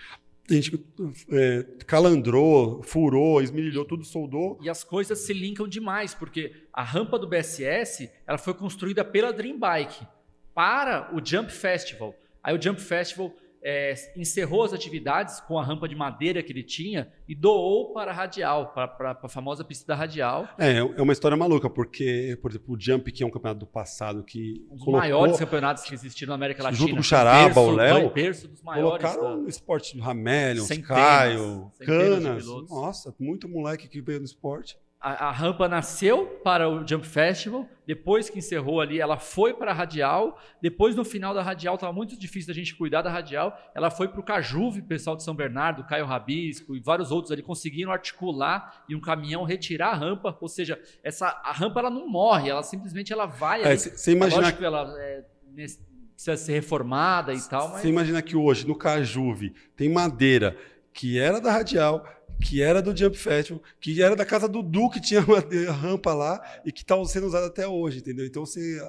a 0.50 0.54
gente 0.54 0.86
é, 1.32 1.66
calandrou, 1.86 2.84
furou, 2.84 3.42
esmerilhou, 3.42 3.86
tudo 3.86 4.04
soldou. 4.04 4.60
E 4.62 4.70
as 4.70 4.84
coisas 4.84 5.20
se 5.20 5.34
linkam 5.34 5.68
demais, 5.68 6.14
porque 6.14 6.54
a 6.74 6.84
rampa 6.84 7.18
do 7.18 7.28
BSS 7.28 8.10
ela 8.28 8.38
foi 8.38 8.54
construída 8.54 9.06
pela 9.06 9.32
Dream 9.32 9.58
Bike 9.58 10.06
para 10.54 11.16
o 11.16 11.26
Jump 11.26 11.52
Festival. 11.52 12.14
Aí 12.44 12.56
o 12.56 12.62
Jump 12.62 12.82
Festival 12.82 13.34
é, 13.64 13.94
encerrou 14.16 14.64
as 14.64 14.74
atividades 14.74 15.40
com 15.40 15.58
a 15.58 15.64
rampa 15.64 15.88
de 15.88 15.96
madeira 15.96 16.44
que 16.44 16.52
ele 16.52 16.64
tinha 16.64 17.12
e 17.28 17.34
doou 17.34 17.94
para 17.94 18.12
a 18.12 18.14
Radial, 18.14 18.74
para, 18.74 19.18
a 19.24 19.30
famosa 19.30 19.64
pista 19.64 19.88
da 19.88 19.96
Radial. 19.96 20.48
É, 20.60 20.78
é 20.78 21.02
uma 21.02 21.14
história 21.14 21.38
maluca, 21.38 21.70
porque, 21.70 22.38
por 22.42 22.52
exemplo, 22.52 22.76
o 22.76 22.80
Jump, 22.80 23.10
que 23.12 23.24
é 23.24 23.26
um 23.26 23.30
campeonato 23.30 23.62
do 23.62 23.68
passado 23.68 24.24
que. 24.24 24.66
Um 24.70 24.76
dos 24.76 24.84
colocou, 24.84 25.00
maiores 25.00 25.40
campeonatos 25.40 25.84
que 25.84 25.94
existiram 25.94 26.32
na 26.32 26.36
América 26.36 26.64
Latina. 26.64 26.80
Junto 26.80 26.96
com 26.96 27.00
o 27.00 27.04
Charaba, 27.04 27.62
o 27.62 27.72
Léo. 27.72 28.10
Berço 28.10 28.48
dos 28.48 28.62
maiores. 28.62 29.02
Colocaram 29.02 29.42
no 29.42 29.48
esporte 29.48 30.00
Hamelion, 30.00 30.66
Caio, 30.86 31.72
Canas. 31.80 32.46
Nossa, 32.70 33.16
muito 33.18 33.48
moleque 33.48 33.88
que 33.88 34.02
veio 34.02 34.20
no 34.20 34.26
esporte. 34.26 34.78
A, 35.04 35.28
a, 35.28 35.32
rampa 35.32 35.68
nasceu 35.68 36.26
para 36.46 36.70
o 36.70 36.88
Jump 36.88 37.06
Festival, 37.06 37.68
depois 37.86 38.30
que 38.30 38.40
encerrou 38.40 38.80
ali, 38.80 39.02
ela 39.02 39.18
foi 39.18 39.54
para 39.54 39.72
a 39.72 39.74
Radial, 39.74 40.40
depois 40.62 40.96
no 40.96 41.04
final 41.04 41.34
da 41.34 41.44
Radial, 41.44 41.76
estava 41.76 41.92
muito 41.92 42.18
difícil 42.18 42.48
da 42.48 42.54
gente 42.54 42.74
cuidar 42.74 43.02
da 43.02 43.12
Radial, 43.12 43.54
ela 43.76 43.92
foi 43.92 44.08
para 44.08 44.22
o 44.22 44.24
Cajuve, 44.24 44.82
pessoal 44.82 45.18
de 45.18 45.24
São 45.24 45.36
Bernardo, 45.36 45.84
Caio 45.84 46.06
Rabisco 46.06 46.74
e 46.74 46.80
vários 46.80 47.12
outros 47.12 47.34
ali 47.34 47.42
conseguiram 47.42 47.92
articular 47.92 48.86
e 48.88 48.96
um 48.96 49.02
caminhão 49.02 49.44
retirar 49.44 49.90
a 49.90 49.96
rampa, 49.96 50.38
ou 50.40 50.48
seja, 50.48 50.82
essa, 51.04 51.28
a 51.28 51.52
rampa 51.52 51.82
ela 51.82 51.90
não 51.90 52.08
morre, 52.08 52.50
ela 52.50 52.64
simplesmente 52.64 53.12
ela 53.12 53.26
vai. 53.26 53.62
É, 53.62 53.76
você 53.76 54.14
imagina 54.14 54.54
que 54.54 54.64
ela 54.64 54.90
é, 55.02 55.26
precisa 55.54 56.38
ser 56.38 56.54
reformada 56.54 57.34
e 57.34 57.42
tal, 57.42 57.68
mas... 57.68 57.82
Você 57.82 57.90
imagina 57.90 58.22
que 58.22 58.38
hoje, 58.38 58.66
no 58.66 58.76
Cajuve, 58.76 59.54
tem 59.76 59.90
madeira 59.90 60.56
que 60.94 61.20
era 61.20 61.42
da 61.42 61.52
Radial, 61.52 62.06
que 62.44 62.62
era 62.62 62.82
do 62.82 62.96
Jump 62.96 63.18
Festival, 63.18 63.64
que 63.80 64.02
era 64.02 64.16
da 64.16 64.26
casa 64.26 64.48
do 64.48 64.62
Du, 64.62 64.90
que 64.90 65.00
tinha 65.00 65.22
uma 65.22 65.40
rampa 65.72 66.14
lá 66.14 66.42
e 66.66 66.72
que 66.72 66.82
está 66.82 67.04
sendo 67.06 67.26
usada 67.26 67.48
até 67.48 67.66
hoje, 67.68 68.00
entendeu? 68.00 68.26
Então, 68.26 68.46
você, 68.46 68.80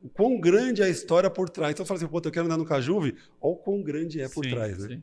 o 0.00 0.08
quão 0.08 0.38
grande 0.40 0.80
é 0.82 0.84
a 0.84 0.88
história 0.88 1.28
por 1.28 1.50
trás. 1.50 1.72
Então, 1.72 1.82
eu 1.82 1.86
falo 1.86 1.98
assim, 1.98 2.06
pô, 2.06 2.20
eu 2.24 2.30
quero 2.30 2.46
andar 2.46 2.56
no 2.56 2.64
Cajuve, 2.64 3.16
olha 3.40 3.54
o 3.54 3.56
quão 3.56 3.82
grande 3.82 4.20
é 4.20 4.28
por 4.28 4.44
sim, 4.44 4.50
trás, 4.50 4.78
né? 4.78 4.96
Sim. 4.96 5.02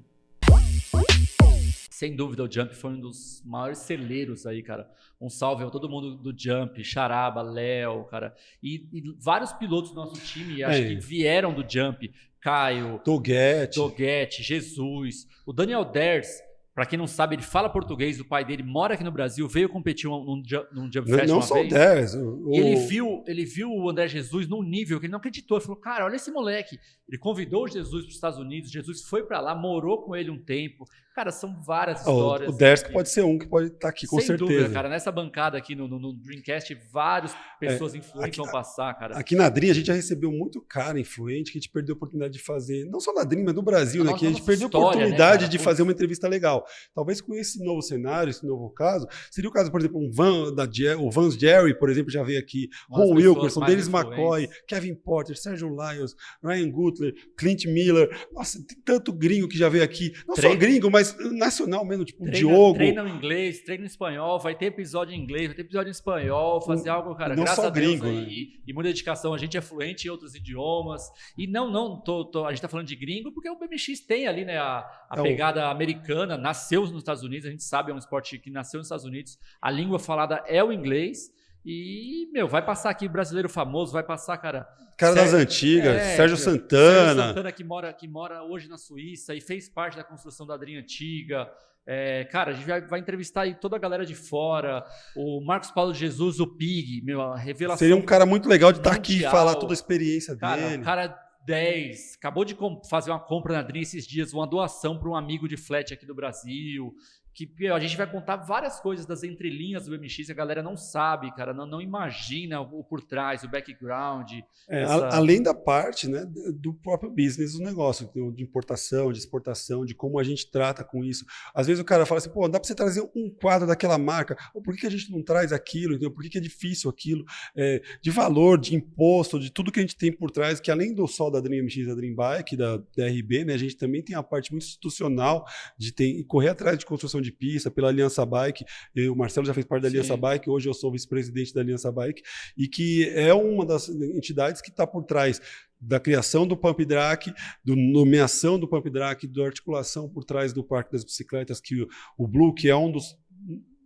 Sem 1.91 2.15
dúvida, 2.15 2.43
o 2.45 2.49
Jump 2.49 2.73
foi 2.73 2.91
um 2.91 2.99
dos 3.01 3.43
maiores 3.45 3.79
celeiros 3.79 4.45
aí, 4.45 4.63
cara. 4.63 4.89
Um 5.19 5.29
salve 5.29 5.65
a 5.65 5.69
todo 5.69 5.89
mundo 5.89 6.15
do 6.15 6.33
Jump, 6.33 6.81
Charaba, 6.81 7.41
Léo, 7.41 8.05
cara. 8.05 8.33
E, 8.63 8.87
e, 8.93 9.03
vários 9.19 9.51
pilotos 9.51 9.91
do 9.91 9.97
nosso 9.97 10.15
time, 10.21 10.63
acho 10.63 10.79
é. 10.79 10.87
que 10.87 10.95
vieram 10.95 11.53
do 11.53 11.69
Jump. 11.69 12.09
Caio, 12.39 13.01
Doguete, 13.03 13.75
Doguete 13.75 14.41
Jesus, 14.41 15.27
o 15.45 15.51
Daniel 15.51 15.83
Ders, 15.83 16.41
para 16.79 16.85
quem 16.85 16.97
não 16.97 17.07
sabe, 17.07 17.35
ele 17.35 17.41
fala 17.41 17.69
português, 17.69 18.21
o 18.21 18.25
pai 18.25 18.45
dele 18.45 18.63
mora 18.63 18.93
aqui 18.93 19.03
no 19.03 19.11
Brasil, 19.11 19.45
veio 19.49 19.67
competir 19.67 20.09
num, 20.09 20.23
num, 20.23 20.43
num 20.71 20.89
Jump 20.89 21.09
Fest 21.09 21.27
não 21.27 21.35
uma 21.35 21.41
só 21.41 21.55
vez. 21.55 21.73
10. 21.73 22.15
O... 22.15 22.51
E 22.53 22.57
ele 22.57 22.75
viu, 22.87 23.21
ele 23.27 23.43
viu 23.43 23.69
o 23.69 23.89
André 23.89 24.07
Jesus 24.07 24.47
num 24.47 24.63
nível 24.63 24.97
que 24.97 25.05
ele 25.05 25.11
não 25.11 25.19
acreditou. 25.19 25.57
Ele 25.57 25.65
falou, 25.65 25.81
cara, 25.81 26.05
olha 26.05 26.15
esse 26.15 26.31
moleque. 26.31 26.79
Ele 27.05 27.17
convidou 27.17 27.67
Jesus 27.67 28.03
para 28.03 28.07
os 28.07 28.15
Estados 28.15 28.39
Unidos, 28.39 28.71
Jesus 28.71 29.01
foi 29.01 29.23
para 29.23 29.41
lá, 29.41 29.53
morou 29.53 30.03
com 30.03 30.15
ele 30.15 30.31
um 30.31 30.41
tempo. 30.41 30.85
Cara, 31.19 31.33
são 31.33 31.53
várias 31.61 31.99
histórias. 31.99 32.49
O, 32.49 32.53
o 32.53 32.57
Dersk 32.57 32.93
pode 32.93 33.09
ser 33.09 33.25
um 33.25 33.37
que 33.37 33.45
pode 33.45 33.67
estar 33.67 33.79
tá 33.79 33.89
aqui, 33.89 34.07
com 34.07 34.15
Sem 34.19 34.27
certeza. 34.27 34.53
Dúvida, 34.53 34.73
cara. 34.73 34.87
Nessa 34.87 35.11
bancada 35.11 35.57
aqui 35.57 35.75
no, 35.75 35.85
no, 35.85 35.99
no 35.99 36.13
Dreamcast, 36.13 36.73
várias 36.93 37.35
pessoas 37.59 37.93
é, 37.93 37.97
influentes 37.97 38.37
vão 38.37 38.49
passar, 38.49 38.93
cara. 38.97 39.17
Aqui 39.17 39.35
na 39.35 39.49
Dream, 39.49 39.71
a 39.71 39.73
gente 39.73 39.87
já 39.87 39.93
recebeu 39.93 40.31
muito 40.31 40.61
cara 40.61 40.97
influente 40.97 41.51
que 41.51 41.57
a 41.57 41.59
gente 41.59 41.69
perdeu 41.69 41.93
a 41.93 41.97
oportunidade 41.97 42.31
de 42.31 42.39
fazer, 42.39 42.85
não 42.85 43.01
só 43.01 43.13
na 43.13 43.25
Dream, 43.25 43.43
mas 43.43 43.53
no 43.53 43.61
Brasil, 43.61 44.01
né? 44.05 44.13
Que 44.13 44.27
a 44.27 44.29
gente 44.29 44.43
perdeu 44.43 44.69
a 44.69 44.71
né, 44.71 44.77
oportunidade 44.77 45.43
né, 45.43 45.49
de 45.49 45.59
fazer 45.59 45.81
uma 45.81 45.91
entrevista 45.91 46.25
legal. 46.25 46.65
Talvez 46.95 47.19
com 47.19 47.35
esse 47.35 47.61
novo 47.61 47.81
cenário, 47.81 48.31
esse 48.31 48.45
novo 48.45 48.69
caso, 48.69 49.05
seria 49.29 49.49
o 49.49 49.53
caso, 49.53 49.69
por 49.69 49.81
exemplo, 49.81 49.99
um 49.99 50.09
Van, 50.09 50.53
da, 50.53 50.69
o 50.97 51.11
Vans 51.11 51.33
Jerry, 51.33 51.77
por 51.77 51.89
exemplo, 51.89 52.09
já 52.09 52.23
veio 52.23 52.39
aqui, 52.39 52.69
Ron 52.89 53.15
Wilkerson, 53.15 53.65
Dennis 53.65 53.89
McCoy, 53.89 54.47
Kevin 54.65 54.95
Porter, 54.95 55.37
Sérgio 55.37 55.67
Lyons, 55.67 56.15
Ryan 56.41 56.71
Gutler, 56.71 57.13
Clint 57.37 57.65
Miller. 57.65 58.09
Nossa, 58.31 58.57
tem 58.65 58.77
tanto 58.85 59.11
gringo 59.11 59.49
que 59.49 59.57
já 59.57 59.67
veio 59.67 59.83
aqui. 59.83 60.13
Não 60.25 60.33
Treino. 60.33 60.55
só 60.55 60.59
gringo, 60.61 60.89
mas 60.89 61.08
nacional 61.31 61.85
mesmo, 61.85 62.05
tipo 62.05 62.23
treina, 62.23 62.37
Diogo. 62.37 62.73
Treina 62.75 63.07
em 63.07 63.15
inglês, 63.15 63.61
treina 63.61 63.83
em 63.83 63.87
espanhol, 63.87 64.39
vai 64.39 64.55
ter 64.55 64.65
episódio 64.65 65.13
em 65.13 65.19
inglês, 65.19 65.47
vai 65.47 65.55
ter 65.55 65.61
episódio 65.61 65.89
em 65.89 65.91
espanhol, 65.91 66.61
fazer 66.61 66.89
algo, 66.89 67.15
cara, 67.15 67.35
não 67.35 67.43
graças 67.43 67.63
só 67.63 67.67
a 67.67 67.69
Deus 67.71 67.99
gringo, 67.99 68.05
né? 68.05 68.27
e, 68.29 68.61
e, 68.67 68.73
muita 68.73 68.89
dedicação. 68.89 69.33
A 69.33 69.37
gente 69.37 69.57
é 69.57 69.61
fluente 69.61 70.07
em 70.07 70.11
outros 70.11 70.35
idiomas. 70.35 71.03
E 71.37 71.47
não, 71.47 71.71
não, 71.71 71.99
tô, 71.99 72.25
tô, 72.25 72.45
a 72.45 72.51
gente 72.51 72.61
tá 72.61 72.67
falando 72.67 72.87
de 72.87 72.95
gringo 72.95 73.31
porque 73.31 73.49
o 73.49 73.57
BMX 73.57 73.99
tem 74.05 74.27
ali, 74.27 74.45
né, 74.45 74.57
a, 74.57 74.79
a 75.09 75.19
é 75.19 75.21
pegada 75.21 75.69
americana, 75.69 76.37
nasceu 76.37 76.81
nos 76.81 76.97
Estados 76.97 77.23
Unidos, 77.23 77.47
a 77.47 77.51
gente 77.51 77.63
sabe, 77.63 77.91
é 77.91 77.93
um 77.93 77.97
esporte 77.97 78.37
que 78.39 78.49
nasceu 78.49 78.77
nos 78.77 78.87
Estados 78.87 79.05
Unidos. 79.05 79.37
A 79.61 79.69
língua 79.69 79.99
falada 79.99 80.43
é 80.47 80.63
o 80.63 80.71
inglês. 80.71 81.31
E, 81.71 82.27
meu, 82.33 82.47
vai 82.47 82.65
passar 82.65 82.89
aqui 82.89 83.07
brasileiro 83.07 83.47
famoso, 83.47 83.93
vai 83.93 84.01
passar, 84.01 84.35
cara. 84.39 84.67
Cara 84.97 85.13
Sérgio, 85.13 85.31
das 85.31 85.41
antigas, 85.41 85.95
é, 85.95 86.15
Sérgio 86.15 86.35
Santana. 86.35 87.05
Sérgio 87.05 87.23
Santana 87.27 87.51
que 87.51 87.63
mora, 87.63 87.93
que 87.93 88.07
mora 88.07 88.41
hoje 88.43 88.67
na 88.67 88.75
Suíça 88.75 89.35
e 89.35 89.39
fez 89.39 89.69
parte 89.69 89.95
da 89.95 90.03
construção 90.03 90.47
da 90.47 90.55
Adrinha 90.55 90.79
Antiga. 90.79 91.47
É, 91.85 92.23
cara, 92.25 92.51
a 92.51 92.53
gente 92.55 92.65
vai, 92.65 92.81
vai, 92.81 92.99
entrevistar 92.99 93.41
aí 93.41 93.53
toda 93.53 93.75
a 93.75 93.79
galera 93.79 94.03
de 94.03 94.15
fora. 94.15 94.83
O 95.15 95.41
Marcos 95.41 95.69
Paulo 95.69 95.93
Jesus, 95.93 96.39
o 96.39 96.47
Pig, 96.47 97.03
meu, 97.03 97.21
a 97.21 97.37
revelação. 97.37 97.77
Seria 97.77 97.95
um 97.95 98.01
cara 98.01 98.25
muito 98.25 98.49
legal 98.49 98.71
de 98.71 98.79
estar 98.79 98.89
tá 98.89 98.95
aqui 98.95 99.19
e 99.19 99.21
falar 99.21 99.53
toda 99.53 99.71
a 99.71 99.75
experiência 99.75 100.35
cara, 100.35 100.69
dele. 100.69 100.83
Cara, 100.83 101.19
10, 101.45 102.15
acabou 102.17 102.43
de 102.43 102.57
fazer 102.89 103.11
uma 103.11 103.19
compra 103.19 103.53
na 103.53 103.61
Dream 103.61 103.83
esses 103.83 104.05
dias, 104.05 104.33
uma 104.33 104.45
doação 104.45 104.97
para 104.97 105.09
um 105.09 105.15
amigo 105.15 105.47
de 105.47 105.55
flat 105.55 105.93
aqui 105.93 106.05
do 106.05 106.13
Brasil 106.13 106.93
que 107.33 107.67
a 107.67 107.79
gente 107.79 107.95
vai 107.95 108.09
contar 108.09 108.37
várias 108.37 108.79
coisas 108.79 109.05
das 109.05 109.23
entrelinhas 109.23 109.85
do 109.85 109.97
MX 109.97 110.29
e 110.29 110.31
a 110.31 110.35
galera 110.35 110.61
não 110.61 110.75
sabe, 110.75 111.33
cara, 111.35 111.53
não, 111.53 111.65
não 111.65 111.81
imagina 111.81 112.59
o 112.61 112.83
por 112.83 113.01
trás, 113.01 113.43
o 113.43 113.49
background. 113.49 114.31
É, 114.69 114.83
essa... 114.83 115.07
Além 115.09 115.41
da 115.41 115.53
parte 115.53 116.07
né, 116.07 116.25
do 116.53 116.73
próprio 116.73 117.09
business 117.09 117.53
do 117.53 117.63
negócio, 117.63 118.09
de 118.33 118.43
importação, 118.43 119.11
de 119.11 119.19
exportação, 119.19 119.85
de 119.85 119.95
como 119.95 120.19
a 120.19 120.23
gente 120.23 120.49
trata 120.49 120.83
com 120.83 121.03
isso. 121.03 121.25
Às 121.53 121.67
vezes 121.67 121.81
o 121.81 121.85
cara 121.85 122.05
fala 122.05 122.19
assim, 122.19 122.29
pô, 122.29 122.47
dá 122.47 122.59
para 122.59 122.67
você 122.67 122.75
trazer 122.75 123.01
um 123.15 123.29
quadro 123.29 123.67
daquela 123.67 123.97
marca, 123.97 124.37
ou 124.53 124.61
por 124.61 124.75
que 124.75 124.85
a 124.85 124.91
gente 124.91 125.11
não 125.11 125.23
traz 125.23 125.53
aquilo, 125.53 125.93
entendeu? 125.93 126.11
por 126.11 126.23
que 126.23 126.37
é 126.37 126.41
difícil 126.41 126.89
aquilo, 126.89 127.23
é, 127.55 127.81
de 128.01 128.11
valor, 128.11 128.59
de 128.59 128.75
imposto, 128.75 129.39
de 129.39 129.51
tudo 129.51 129.71
que 129.71 129.79
a 129.79 129.81
gente 129.81 129.97
tem 129.97 130.11
por 130.11 130.31
trás, 130.31 130.59
que 130.59 130.71
além 130.71 130.93
do 130.93 131.07
só 131.07 131.29
da 131.29 131.39
Dream 131.39 131.65
MX, 131.65 131.87
da 131.87 131.95
Dream 131.95 132.15
Bike, 132.15 132.57
da 132.57 132.77
DRB, 132.77 133.45
né, 133.45 133.53
a 133.53 133.57
gente 133.57 133.77
também 133.77 134.01
tem 134.01 134.15
a 134.15 134.23
parte 134.23 134.51
muito 134.51 134.63
institucional 134.63 135.45
de 135.77 135.91
ter, 135.91 136.23
correr 136.25 136.49
atrás 136.49 136.77
de 136.77 136.85
construção 136.85 137.18
de 137.21 137.29
de 137.29 137.31
pista, 137.31 137.71
pela 137.71 137.87
Aliança 137.89 138.25
Bike. 138.25 138.65
Eu, 138.95 139.13
o 139.13 139.15
Marcelo 139.15 139.45
já 139.45 139.53
fez 139.53 139.65
parte 139.65 139.83
da 139.83 139.87
Aliança 139.87 140.15
Sim. 140.15 140.19
Bike, 140.19 140.49
hoje 140.49 140.67
eu 140.67 140.73
sou 140.73 140.91
vice-presidente 140.91 141.53
da 141.53 141.61
Aliança 141.61 141.91
Bike, 141.91 142.21
e 142.57 142.67
que 142.67 143.07
é 143.09 143.33
uma 143.33 143.65
das 143.65 143.87
entidades 143.89 144.61
que 144.61 144.69
está 144.69 144.85
por 144.85 145.03
trás 145.03 145.41
da 145.79 145.99
criação 145.99 146.45
do 146.45 146.57
Pump 146.57 146.83
Drac, 146.83 147.31
do 147.63 147.75
nomeação 147.75 148.59
do 148.59 148.67
Pump 148.67 148.89
Drac, 148.89 149.25
da 149.27 149.45
articulação 149.45 150.09
por 150.09 150.25
trás 150.25 150.51
do 150.51 150.63
Parque 150.63 150.91
das 150.91 151.05
Bicicletas, 151.05 151.61
que 151.61 151.81
o, 151.81 151.87
o 152.17 152.27
Blue, 152.27 152.53
que 152.53 152.67
é 152.69 152.75
um 152.75 152.91
dos 152.91 153.17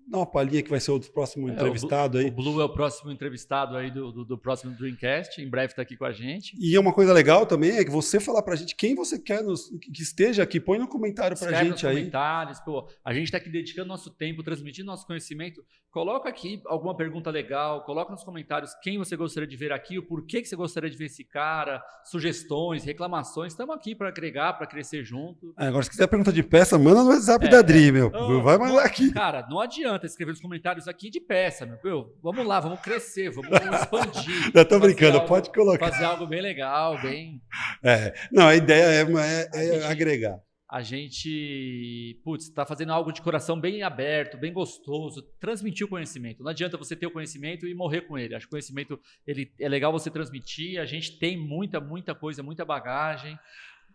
Dá 0.07 0.17
uma 0.17 0.25
palhinha 0.25 0.61
que 0.61 0.69
vai 0.69 0.79
ser 0.79 0.91
o 0.91 0.99
próximo 0.99 1.49
é, 1.49 1.53
entrevistado 1.53 2.17
o 2.17 2.21
aí. 2.21 2.27
O 2.27 2.31
Blue 2.31 2.61
é 2.61 2.65
o 2.65 2.69
próximo 2.69 3.11
entrevistado 3.11 3.75
aí 3.75 3.89
do, 3.89 4.11
do, 4.11 4.25
do 4.25 4.37
próximo 4.37 4.75
Dreamcast. 4.75 5.41
Em 5.41 5.49
breve 5.49 5.71
está 5.71 5.81
aqui 5.81 5.95
com 5.95 6.05
a 6.05 6.11
gente. 6.11 6.55
E 6.59 6.75
é 6.75 6.79
uma 6.79 6.93
coisa 6.93 7.13
legal 7.13 7.45
também 7.45 7.77
é 7.77 7.83
que 7.83 7.91
você 7.91 8.19
falar 8.19 8.41
para 8.41 8.53
a 8.53 8.57
gente 8.57 8.75
quem 8.75 8.95
você 8.95 9.17
quer 9.17 9.43
nos, 9.43 9.69
que 9.79 10.01
esteja 10.01 10.43
aqui. 10.43 10.59
Põe 10.59 10.77
no 10.77 10.87
comentário 10.87 11.37
para 11.37 11.49
a 11.49 11.63
gente 11.63 11.71
nos 11.71 11.85
aí. 11.85 11.95
comentários. 11.95 12.59
Pô, 12.59 12.87
a 13.03 13.13
gente 13.13 13.25
está 13.25 13.37
aqui 13.37 13.49
dedicando 13.49 13.87
nosso 13.87 14.09
tempo, 14.09 14.43
transmitindo 14.43 14.87
nosso 14.87 15.07
conhecimento. 15.07 15.63
Coloca 15.89 16.27
aqui 16.27 16.61
alguma 16.65 16.95
pergunta 16.97 17.29
legal. 17.29 17.83
Coloca 17.83 18.11
nos 18.11 18.23
comentários 18.23 18.73
quem 18.81 18.97
você 18.97 19.15
gostaria 19.15 19.47
de 19.47 19.55
ver 19.55 19.71
aqui, 19.71 19.97
o 19.99 20.03
porquê 20.03 20.41
que 20.41 20.47
você 20.47 20.55
gostaria 20.55 20.89
de 20.89 20.97
ver 20.97 21.05
esse 21.05 21.23
cara, 21.23 21.83
sugestões, 22.03 22.83
reclamações. 22.83 23.53
Estamos 23.53 23.75
aqui 23.75 23.93
para 23.95 24.09
agregar, 24.09 24.53
para 24.53 24.65
crescer 24.65 25.03
junto. 25.03 25.53
É, 25.57 25.67
agora, 25.67 25.83
se 25.83 25.89
quiser 25.89 26.07
pergunta 26.07 26.33
de 26.33 26.41
peça, 26.41 26.77
manda 26.79 27.03
no 27.03 27.09
WhatsApp 27.09 27.45
é, 27.45 27.49
da 27.49 27.61
Dri, 27.61 27.91
meu. 27.91 28.11
Vai 28.41 28.57
mandar 28.57 28.83
aqui. 28.83 29.11
Cara, 29.11 29.45
não 29.47 29.59
adianta 29.59 29.92
adianta 29.93 30.05
escrever 30.05 30.31
os 30.31 30.41
comentários 30.41 30.87
aqui 30.87 31.09
de 31.09 31.19
peça, 31.19 31.65
meu. 31.65 31.77
meu 31.83 32.17
vamos 32.21 32.45
lá, 32.45 32.59
vamos 32.59 32.79
crescer, 32.81 33.29
vamos 33.29 33.49
expandir. 33.81 34.51
Eu 34.53 34.67
tô 34.67 34.79
brincando, 34.79 35.17
algo, 35.17 35.27
pode 35.27 35.51
colocar. 35.51 35.89
Fazer 35.89 36.05
algo 36.05 36.25
bem 36.27 36.41
legal, 36.41 37.01
bem. 37.01 37.41
É, 37.83 38.13
não, 38.31 38.47
a 38.47 38.55
ideia 38.55 38.83
é, 38.83 39.01
é, 39.01 39.49
é 39.53 39.73
gente, 39.73 39.85
agregar. 39.85 40.39
A 40.69 40.81
gente, 40.81 42.19
putz, 42.23 42.45
está 42.45 42.65
fazendo 42.65 42.91
algo 42.91 43.11
de 43.11 43.21
coração 43.21 43.59
bem 43.59 43.83
aberto, 43.83 44.37
bem 44.37 44.51
gostoso, 44.51 45.21
transmitir 45.39 45.85
o 45.85 45.89
conhecimento. 45.89 46.43
Não 46.43 46.49
adianta 46.49 46.77
você 46.77 46.95
ter 46.95 47.05
o 47.05 47.11
conhecimento 47.11 47.67
e 47.67 47.75
morrer 47.75 48.01
com 48.01 48.17
ele. 48.17 48.33
Acho 48.33 48.47
que 48.47 48.49
o 48.49 48.57
conhecimento 48.57 48.99
ele, 49.27 49.51
é 49.59 49.69
legal 49.69 49.91
você 49.91 50.09
transmitir. 50.09 50.79
A 50.79 50.85
gente 50.85 51.19
tem 51.19 51.37
muita, 51.37 51.79
muita 51.79 52.15
coisa, 52.15 52.41
muita 52.41 52.65
bagagem 52.65 53.37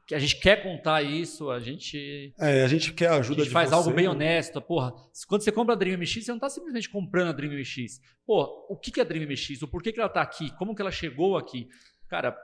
que 0.09 0.15
a 0.15 0.19
gente 0.19 0.41
quer 0.41 0.63
contar 0.63 1.03
isso, 1.03 1.51
a 1.51 1.61
gente. 1.61 2.33
É, 2.41 2.65
a 2.65 2.67
gente 2.67 2.95
quer 2.95 3.09
a 3.09 3.17
ajuda 3.17 3.43
A 3.43 3.45
gente 3.45 3.53
faz 3.53 3.69
você, 3.69 3.75
algo 3.75 3.91
bem 3.91 4.09
honesto. 4.09 4.59
Porra, 4.59 4.95
quando 5.29 5.43
você 5.43 5.53
compra 5.53 5.75
a 5.75 5.77
Dream 5.77 5.99
MX, 5.99 6.25
você 6.25 6.31
não 6.31 6.39
está 6.39 6.49
simplesmente 6.49 6.89
comprando 6.89 7.29
a 7.29 7.33
Dream 7.33 7.53
MX. 7.53 8.01
Pô, 8.27 8.67
o 8.71 8.77
que 8.79 8.99
é 8.99 9.03
a 9.03 9.07
Dream 9.07 9.29
MX? 9.29 9.61
O 9.61 9.69
porquê 9.69 9.93
que 9.93 10.01
ela 10.01 10.09
está 10.09 10.23
aqui? 10.23 10.51
Como 10.57 10.75
que 10.75 10.81
ela 10.81 10.91
chegou 10.91 11.37
aqui? 11.37 11.69
Cara. 12.09 12.35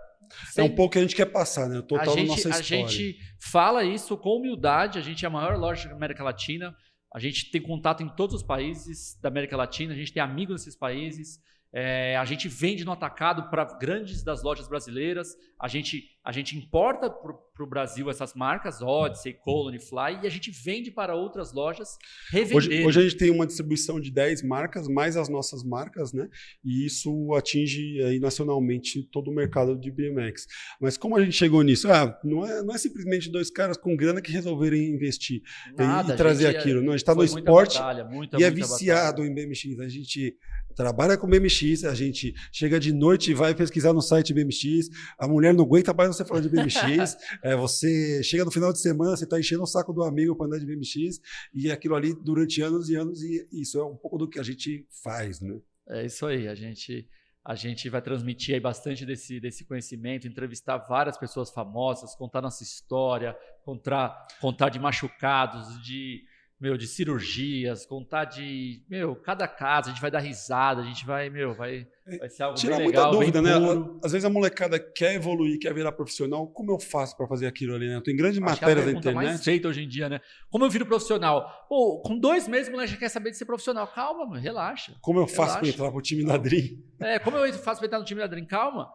É 0.55 0.63
um 0.63 0.75
pouco 0.75 0.93
que 0.93 0.99
a 0.99 1.01
gente 1.01 1.17
quer 1.17 1.25
passar, 1.25 1.67
né? 1.67 1.79
O 1.79 1.83
total 1.83 2.13
a 2.13 2.17
gente, 2.19 2.29
nossa 2.29 2.51
história. 2.51 2.85
A 2.85 2.89
gente 2.89 3.17
fala 3.41 3.83
isso 3.83 4.15
com 4.19 4.37
humildade. 4.37 4.99
A 4.99 5.03
gente 5.03 5.25
é 5.25 5.29
a 5.29 5.31
maior 5.31 5.57
loja 5.57 5.89
da 5.89 5.95
América 5.95 6.23
Latina. 6.23 6.77
A 7.15 7.19
gente 7.19 7.51
tem 7.51 7.63
contato 7.63 8.03
em 8.03 8.15
todos 8.15 8.37
os 8.37 8.43
países 8.43 9.19
da 9.23 9.31
América 9.31 9.57
Latina. 9.57 9.95
A 9.95 9.97
gente 9.97 10.13
tem 10.13 10.23
amigos 10.23 10.61
nesses 10.61 10.77
países. 10.77 11.41
É, 11.73 12.15
a 12.19 12.25
gente 12.27 12.47
vende 12.47 12.85
no 12.85 12.93
atacado 12.93 13.49
para 13.49 13.65
grandes 13.79 14.23
das 14.23 14.43
lojas 14.43 14.69
brasileiras. 14.69 15.35
A 15.59 15.67
gente 15.67 16.14
a 16.25 16.33
gente 16.33 16.57
importa 16.57 17.11
para 17.11 17.63
o 17.63 17.67
Brasil 17.67 18.09
essas 18.09 18.33
marcas, 18.33 18.81
Odyssey, 18.81 19.35
Colony, 19.35 19.79
Fly, 19.79 20.21
e 20.23 20.27
a 20.27 20.31
gente 20.31 20.51
vende 20.51 20.91
para 20.91 21.15
outras 21.15 21.53
lojas 21.53 21.99
revender. 22.31 22.57
Hoje, 22.57 22.87
hoje, 22.87 22.99
a 22.99 23.03
gente 23.03 23.17
tem 23.17 23.31
uma 23.31 23.47
distribuição 23.47 24.01
de 24.01 24.11
10 24.11 24.43
marcas, 24.43 24.89
mais 24.89 25.19
as 25.19 25.29
nossas 25.29 25.63
marcas, 25.63 26.15
né? 26.15 26.27
E 26.65 26.87
isso 26.87 27.35
atinge 27.35 28.03
aí 28.05 28.19
nacionalmente 28.19 29.03
todo 29.13 29.31
o 29.31 29.35
mercado 29.35 29.79
de 29.79 29.91
BMX. 29.91 30.47
Mas 30.81 30.97
como 30.97 31.15
a 31.15 31.23
gente 31.23 31.37
chegou 31.37 31.63
nisso? 31.63 31.93
Ah, 31.93 32.19
não 32.25 32.47
é, 32.47 32.63
não 32.63 32.75
é 32.75 32.79
simplesmente 32.79 33.31
dois 33.31 33.51
caras 33.51 33.77
com 33.77 33.95
grana 33.95 34.23
que 34.23 34.33
resolverem 34.33 34.89
investir 34.89 35.43
Nada, 35.77 36.15
e, 36.15 36.17
trazer 36.17 36.47
é 36.47 36.59
aquilo. 36.59 36.81
Não, 36.81 36.89
a 36.89 36.97
gente 36.97 37.03
está 37.03 37.15
no 37.15 37.23
esporte 37.23 37.77
batalha, 37.77 38.05
muita, 38.05 38.41
e 38.41 38.45
é 38.45 38.51
viciado 38.51 39.23
batalha. 39.23 39.29
em 39.29 39.35
BMX. 39.35 39.79
A 39.79 39.89
gente 39.89 40.37
trabalha 40.75 41.17
com 41.17 41.29
BMX, 41.29 41.85
a 41.85 41.95
gente 41.95 42.35
chega 42.53 42.81
de 42.81 42.93
noite 42.93 43.31
e 43.31 43.35
vai 43.35 43.55
pesquisar 43.55 43.93
no 43.93 44.03
site 44.03 44.35
BMX, 44.35 44.89
a 45.19 45.29
mulher 45.29 45.55
não 45.55 45.65
aguenta 45.65 45.93
mais 45.95 46.14
você 46.15 46.25
falar 46.25 46.41
de 46.41 46.49
BMX, 46.49 47.17
é, 47.43 47.57
você 47.57 48.23
chega 48.23 48.45
no 48.45 48.51
final 48.51 48.73
de 48.73 48.81
semana, 48.81 49.17
você 49.17 49.25
está 49.25 49.39
enchendo 49.39 49.63
o 49.63 49.67
saco 49.67 49.93
do 49.93 50.03
amigo 50.03 50.35
para 50.37 50.47
andar 50.47 50.59
de 50.59 50.67
BMX, 50.67 51.21
e 51.53 51.71
aquilo 51.71 51.95
ali 51.95 52.15
durante 52.15 52.63
anos 52.63 52.89
e 52.89 52.95
anos, 52.95 53.23
e 53.23 53.47
isso 53.53 53.79
é 53.79 53.85
um 53.85 53.97
pouco 53.97 54.17
do 54.19 54.29
que 54.29 54.39
a 54.39 54.43
gente 54.43 54.87
faz, 55.03 55.41
né? 55.41 55.59
É 55.89 56.07
isso 56.07 56.25
aí, 56.27 56.49
a 56.49 56.55
gente 56.55 57.09
a 57.45 57.55
gente 57.55 57.91
vai 57.91 58.01
transmitir 58.01 58.55
aí 58.55 58.61
bastante 58.61 59.05
desse, 59.05 59.39
desse 59.39 59.67
conhecimento, 59.67 60.27
entrevistar 60.27 60.79
várias 60.79 61.19
pessoas 61.19 61.51
famosas, 61.51 62.15
contar 62.15 62.41
nossa 62.41 62.63
história, 62.63 63.37
contar, 63.63 64.27
contar 64.41 64.71
de 64.71 64.79
machucados, 64.79 65.79
de 65.85 66.23
meu, 66.65 66.79
de 66.79 66.87
cirurgias, 66.87 67.85
contar 67.85 68.25
de, 68.25 68.83
meu, 68.89 69.15
cada 69.15 69.47
caso, 69.47 69.91
a 69.91 69.93
gente 69.93 70.01
vai 70.01 70.11
dar 70.11 70.21
risada, 70.21 70.81
a 70.81 70.85
gente 70.85 71.05
vai, 71.05 71.29
meu, 71.29 71.55
vai, 71.55 71.87
é, 72.07 72.17
vai 72.17 72.31
ser 72.31 72.43
algo 72.43 72.57
Tira 72.57 72.79
bem 72.79 72.87
legal, 72.87 73.13
muita 73.13 73.43
dúvida, 73.43 73.61
né? 73.61 73.99
Às 74.03 74.13
vezes 74.13 74.25
a 74.25 74.31
molecada 74.31 74.81
quer 74.81 75.15
evoluir, 75.15 75.59
quer 75.59 75.75
virar 75.75 75.93
profissional, 75.93 76.47
como 76.47 76.73
eu 76.73 76.79
faço 76.79 77.15
para 77.19 77.27
fazer 77.27 77.47
aquilo 77.47 77.75
ali, 77.75 77.87
né? 77.87 78.01
Tem 78.03 78.17
grandes 78.17 78.43
Acho 78.43 78.51
matérias 78.51 78.87
da 78.87 78.93
internet. 78.93 79.15
mais 79.15 79.45
feita 79.45 79.69
hoje 79.69 79.83
em 79.83 79.89
dia, 79.89 80.09
né? 80.09 80.23
Como 80.49 80.65
eu 80.65 80.71
viro 80.71 80.87
profissional? 80.87 81.67
Pô, 81.69 82.01
com 82.01 82.19
dois 82.19 82.49
meses 82.49 82.69
o 82.69 82.73
moleque 82.73 82.93
já 82.93 82.99
quer 82.99 83.11
saber 83.11 83.31
de 83.31 83.37
ser 83.37 83.45
profissional. 83.45 83.87
Calma, 83.87 84.25
mano, 84.25 84.41
relaxa. 84.41 84.97
Como 85.03 85.19
eu 85.19 85.27
faço 85.27 85.59
para 85.59 85.69
entrar 85.69 85.91
pro 85.91 86.01
time 86.01 86.25
da 86.25 86.39
Dream? 86.39 86.79
É, 86.99 87.19
como 87.19 87.37
eu 87.37 87.53
faço 87.53 87.81
para 87.81 87.89
entrar 87.89 87.99
no 87.99 88.07
time 88.07 88.23
da 88.23 88.27
Dream? 88.27 88.47
Calma. 88.47 88.89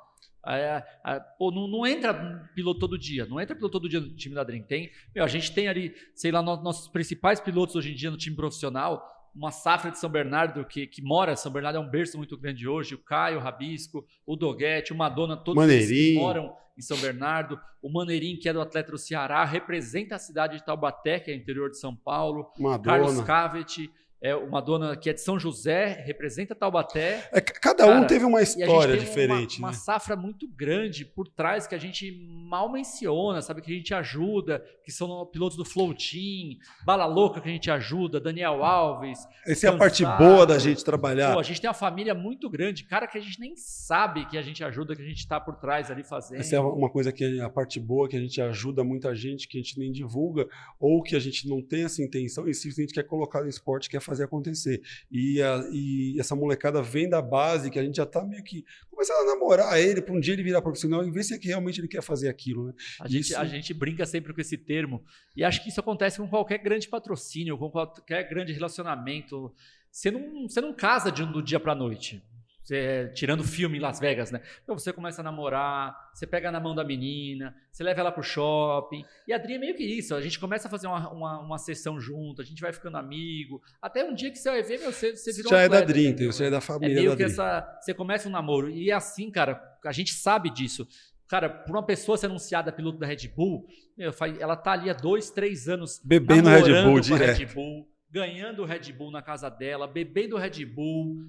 É, 0.50 0.84
é, 1.06 1.20
pô, 1.38 1.52
não, 1.52 1.68
não, 1.68 1.86
entra 1.86 2.14
piloto 2.56 2.80
todo 2.80 2.98
dia, 2.98 3.26
não 3.26 3.40
entra 3.40 3.56
piloto 3.56 3.74
todo 3.74 3.88
dia 3.88 4.00
no 4.00 4.16
time 4.16 4.34
da 4.34 4.44
Dream. 4.44 4.64
Tem, 4.64 4.92
meu, 5.14 5.24
a 5.24 5.28
gente 5.28 5.54
tem 5.54 5.68
ali, 5.68 5.94
sei 6.16 6.32
lá, 6.32 6.42
no, 6.42 6.62
nossos 6.62 6.88
principais 6.88 7.40
pilotos 7.40 7.76
hoje 7.76 7.92
em 7.92 7.96
dia 7.96 8.10
no 8.10 8.18
time 8.18 8.36
profissional, 8.36 9.06
uma 9.36 9.52
safra 9.52 9.92
de 9.92 10.00
São 10.00 10.10
Bernardo 10.10 10.66
que, 10.66 10.88
que 10.88 11.02
mora, 11.02 11.36
São 11.36 11.52
Bernardo 11.52 11.78
é 11.78 11.80
um 11.80 11.90
berço 11.90 12.18
muito 12.18 12.36
grande 12.36 12.68
hoje, 12.68 12.96
o 12.96 12.98
Caio, 12.98 13.38
o 13.38 13.42
Rabisco, 13.42 14.06
o 14.26 14.36
Doguete, 14.36 14.92
o 14.92 14.96
Madonna, 14.96 15.38
todos 15.38 15.64
eles 15.64 15.88
que 15.88 16.16
moram 16.16 16.54
em 16.78 16.82
São 16.82 16.98
Bernardo, 16.98 17.60
o 17.82 17.92
Maneirinho, 17.92 18.40
que 18.40 18.50
é 18.50 18.54
do 18.54 18.62
atleta 18.62 18.92
do 18.92 18.98
Ceará, 18.98 19.44
representa 19.46 20.16
a 20.16 20.20
cidade 20.20 20.58
de 20.58 20.66
Taubaté, 20.66 21.20
que 21.20 21.30
é 21.30 21.36
interior 21.36 21.70
de 21.70 21.78
São 21.78 21.96
Paulo, 21.96 22.52
Madonna. 22.58 22.84
Carlos 22.84 23.22
Cavet, 23.22 23.92
é 24.22 24.36
uma 24.36 24.62
dona 24.62 24.98
que 24.98 25.10
é 25.10 25.14
de 25.14 25.22
São 25.22 25.40
José, 25.40 26.04
representa 26.06 26.54
Taubaté. 26.54 27.30
É, 27.32 27.40
cada 27.40 27.86
Cara, 27.86 28.00
um 28.00 28.06
teve 28.06 28.26
uma 28.26 28.42
história 28.42 28.98
diferente. 28.98 29.60
Uma, 29.60 29.70
né? 29.70 29.72
uma, 29.72 29.74
safra 29.74 30.16
muito 30.16 30.48
grande 30.48 31.06
por 31.06 31.28
trás 31.28 31.66
que 31.66 31.74
a 31.74 31.78
gente 31.78 32.12
mal 32.50 32.70
menciona, 32.72 33.42
sabe? 33.42 33.62
Que 33.62 33.72
a 33.72 33.76
gente 33.76 33.94
ajuda, 33.94 34.64
que 34.84 34.92
são 34.92 35.26
pilotos 35.28 35.58
do 35.58 35.64
Flow 35.64 35.94
Team, 35.94 36.58
Bala 36.86 37.06
Louca 37.06 37.40
que 37.40 37.48
a 37.48 37.52
gente 37.52 37.72
ajuda, 37.72 38.20
Daniel 38.20 38.64
Alves. 38.64 39.20
Essa 39.46 39.68
é 39.68 39.70
a 39.70 39.78
parte 39.78 40.04
boa 40.18 40.46
da 40.46 40.60
gente 40.60 40.84
trabalhar. 40.84 41.34
Pô, 41.34 41.40
a 41.40 41.44
gente 41.44 41.62
tem 41.62 41.70
uma 41.70 41.74
família 41.74 42.14
muito 42.14 42.50
grande, 42.50 42.84
cara 42.84 43.08
que 43.08 43.18
a 43.18 43.22
gente 43.22 43.40
nem 43.40 43.56
sabe 43.56 44.26
que 44.26 44.38
a 44.38 44.42
gente 44.42 44.64
ajuda, 44.64 44.96
que 44.96 45.02
a 45.02 45.06
gente 45.06 45.20
está 45.20 45.40
por 45.40 45.56
trás 45.56 45.90
ali 45.90 46.04
fazendo. 46.04 46.40
Essa 46.40 46.58
é 46.58 46.60
uma 46.60 46.90
coisa 46.90 47.14
que 47.14 47.40
a 47.40 47.50
parte 47.50 47.80
boa, 47.80 48.10
que 48.10 48.18
a 48.18 48.20
gente 48.20 48.42
ajuda 48.42 48.84
muita 48.84 49.16
gente, 49.16 49.48
que 49.48 49.58
a 49.58 49.62
gente 49.62 49.80
nem 49.80 49.92
divulga, 49.92 50.48
ou 50.78 51.02
que 51.02 51.16
a 51.16 51.20
gente 51.20 51.48
não 51.48 51.62
tem 51.62 51.86
essa 51.86 52.04
intenção 52.04 52.48
e 52.50 52.54
simplesmente 52.54 52.94
quer 52.94 53.04
colocar 53.04 53.42
no 53.42 53.48
esporte, 53.48 53.90
quer 53.90 54.02
fazer 54.10 54.24
acontecer. 54.24 54.82
E, 55.12 55.42
a, 55.42 55.64
e 55.72 56.20
essa 56.20 56.36
molecada 56.36 56.82
vem 56.82 57.10
da 57.10 57.22
base, 57.22 57.70
que 57.70 57.80
a 57.80 57.84
gente 57.84 57.96
já 57.96 58.04
está 58.04 58.26
meio 58.26 58.44
que 58.44 58.66
começando 58.90 59.22
a 59.22 59.34
namorar 59.34 59.80
ele 59.80 60.02
para 60.02 60.14
um 60.14 60.20
dia 60.20 60.34
ele 60.34 60.44
virar 60.44 60.62
profissional 60.62 61.08
e 61.08 61.12
ver 61.12 61.24
se 61.24 61.34
é 61.34 61.38
que 61.38 61.48
realmente 61.48 61.80
ele 61.80 61.88
quer 61.88 62.02
fazer 62.02 62.28
aquilo. 62.28 62.68
Né? 62.68 62.74
A, 63.00 63.08
gente, 63.08 63.36
a 63.36 63.46
gente 63.46 63.74
brinca 63.74 64.06
sempre 64.06 64.34
com 64.34 64.42
esse 64.42 64.58
termo. 64.58 65.04
E 65.36 65.44
acho 65.44 65.64
que 65.64 65.70
isso 65.70 65.80
acontece 65.80 66.18
com 66.18 66.28
qualquer 66.28 66.58
grande 66.58 66.90
patrocínio, 66.90 67.58
com 67.58 67.70
qualquer 67.70 68.28
grande 68.30 68.52
relacionamento. 68.52 69.54
Você 69.92 70.12
não, 70.12 70.48
você 70.48 70.60
não 70.60 70.74
casa 70.74 71.12
de 71.12 71.24
um 71.24 71.32
do 71.32 71.42
dia 71.42 71.60
para 71.60 71.72
a 71.72 71.76
noite. 71.76 72.22
Você, 72.70 73.12
tirando 73.16 73.44
filme 73.44 73.80
em 73.80 73.82
Las 73.82 74.00
Vegas, 74.00 74.30
né? 74.30 74.44
Então 74.64 74.78
você 74.78 74.94
começa 74.94 75.22
a 75.22 75.24
namorar, 75.24 76.12
você 76.14 76.28
pega 76.28 76.52
na 76.52 76.60
mão 76.60 76.76
da 76.76 76.84
menina, 76.84 77.56
você 77.72 77.84
leva 77.84 78.02
ela 78.02 78.12
pro 78.12 78.22
shopping. 78.22 79.04
E 79.28 79.34
a 79.34 79.38
Adri 79.38 79.56
é 79.56 79.58
meio 79.58 79.76
que 79.76 79.84
isso. 79.84 80.14
A 80.14 80.22
gente 80.22 80.40
começa 80.40 80.68
a 80.68 80.72
fazer 80.72 80.86
uma, 80.86 81.10
uma, 81.12 81.40
uma, 81.40 81.58
sessão 81.58 82.00
junto, 82.00 82.44
a 82.44 82.46
gente 82.46 82.62
vai 82.62 82.72
ficando 82.72 82.98
amigo. 82.98 83.60
Até 83.82 84.04
um 84.04 84.14
dia 84.14 84.30
que 84.30 84.38
você 84.38 84.52
vai 84.52 84.62
ver, 84.62 84.78
meu, 84.82 84.92
você, 84.92 85.16
você 85.16 85.34
virou 85.34 85.50
Já 85.50 85.58
um 85.58 85.60
é 85.62 85.68
da 85.68 85.80
Adri, 85.80 86.06
então, 86.06 86.28
você 86.28 86.44
é 86.46 86.50
da 86.52 86.62
família. 86.62 86.94
É 86.94 87.02
meio 87.02 87.18
que 87.18 87.24
essa. 87.24 87.68
Você 87.82 87.92
começa 87.92 88.30
um 88.30 88.32
namoro. 88.32 88.70
E 88.70 88.92
é 88.92 88.94
assim, 88.94 89.32
cara, 89.32 89.60
a 89.84 89.92
gente 89.92 90.14
sabe 90.14 90.52
disso. 90.52 90.88
Cara, 91.28 91.50
por 91.50 91.76
uma 91.76 91.84
pessoa 91.84 92.20
ser 92.20 92.28
anunciada 92.28 92.72
piloto 92.72 93.00
da 93.00 93.08
Red 93.08 93.30
Bull, 93.36 93.66
meu, 93.98 94.14
ela 94.40 94.56
tá 94.56 94.74
ali 94.74 94.92
há 94.92 94.94
dois, 94.94 95.32
três 95.32 95.68
anos. 95.68 96.00
Bebendo 96.06 96.50
Red 96.50 96.84
Bull 96.84 97.00
direto. 97.00 97.36
Red 97.40 97.46
Bull, 97.48 97.90
ganhando 98.12 98.62
o 98.62 98.66
Red 98.66 98.94
Bull 98.94 99.10
na 99.10 99.24
casa 99.24 99.50
dela, 99.50 99.88
bebendo 99.88 100.38
Red 100.38 100.64
Bull, 100.66 101.26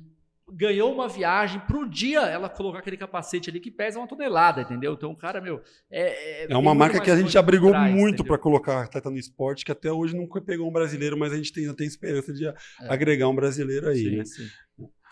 ganhou 0.52 0.92
uma 0.92 1.08
viagem 1.08 1.60
para 1.60 1.78
o 1.78 1.88
dia 1.88 2.20
ela 2.20 2.48
colocar 2.48 2.78
aquele 2.78 2.96
capacete 2.96 3.50
ali 3.50 3.60
que 3.60 3.70
pesa 3.70 3.98
uma 3.98 4.06
tonelada, 4.06 4.62
entendeu? 4.62 4.94
Então, 4.94 5.14
cara, 5.14 5.40
meu. 5.40 5.62
É, 5.90 6.44
é, 6.44 6.52
é 6.52 6.56
uma 6.56 6.74
marca 6.74 7.00
que 7.00 7.10
a 7.10 7.16
gente 7.16 7.32
já 7.32 7.42
brigou 7.42 7.70
trás, 7.70 7.94
muito 7.94 8.24
para 8.24 8.38
colocar 8.38 8.82
atleta 8.82 9.10
no 9.10 9.18
esporte, 9.18 9.64
que 9.64 9.72
até 9.72 9.90
hoje 9.92 10.16
nunca 10.16 10.40
pegou 10.40 10.68
um 10.68 10.72
brasileiro, 10.72 11.18
mas 11.18 11.32
a 11.32 11.36
gente 11.36 11.52
tem, 11.52 11.72
tem 11.74 11.86
esperança 11.86 12.32
de 12.32 12.46
é. 12.46 12.54
agregar 12.88 13.28
um 13.28 13.34
brasileiro 13.34 13.88
aí, 13.88 13.98
sim, 13.98 14.16
né? 14.16 14.24
Sim. 14.24 14.48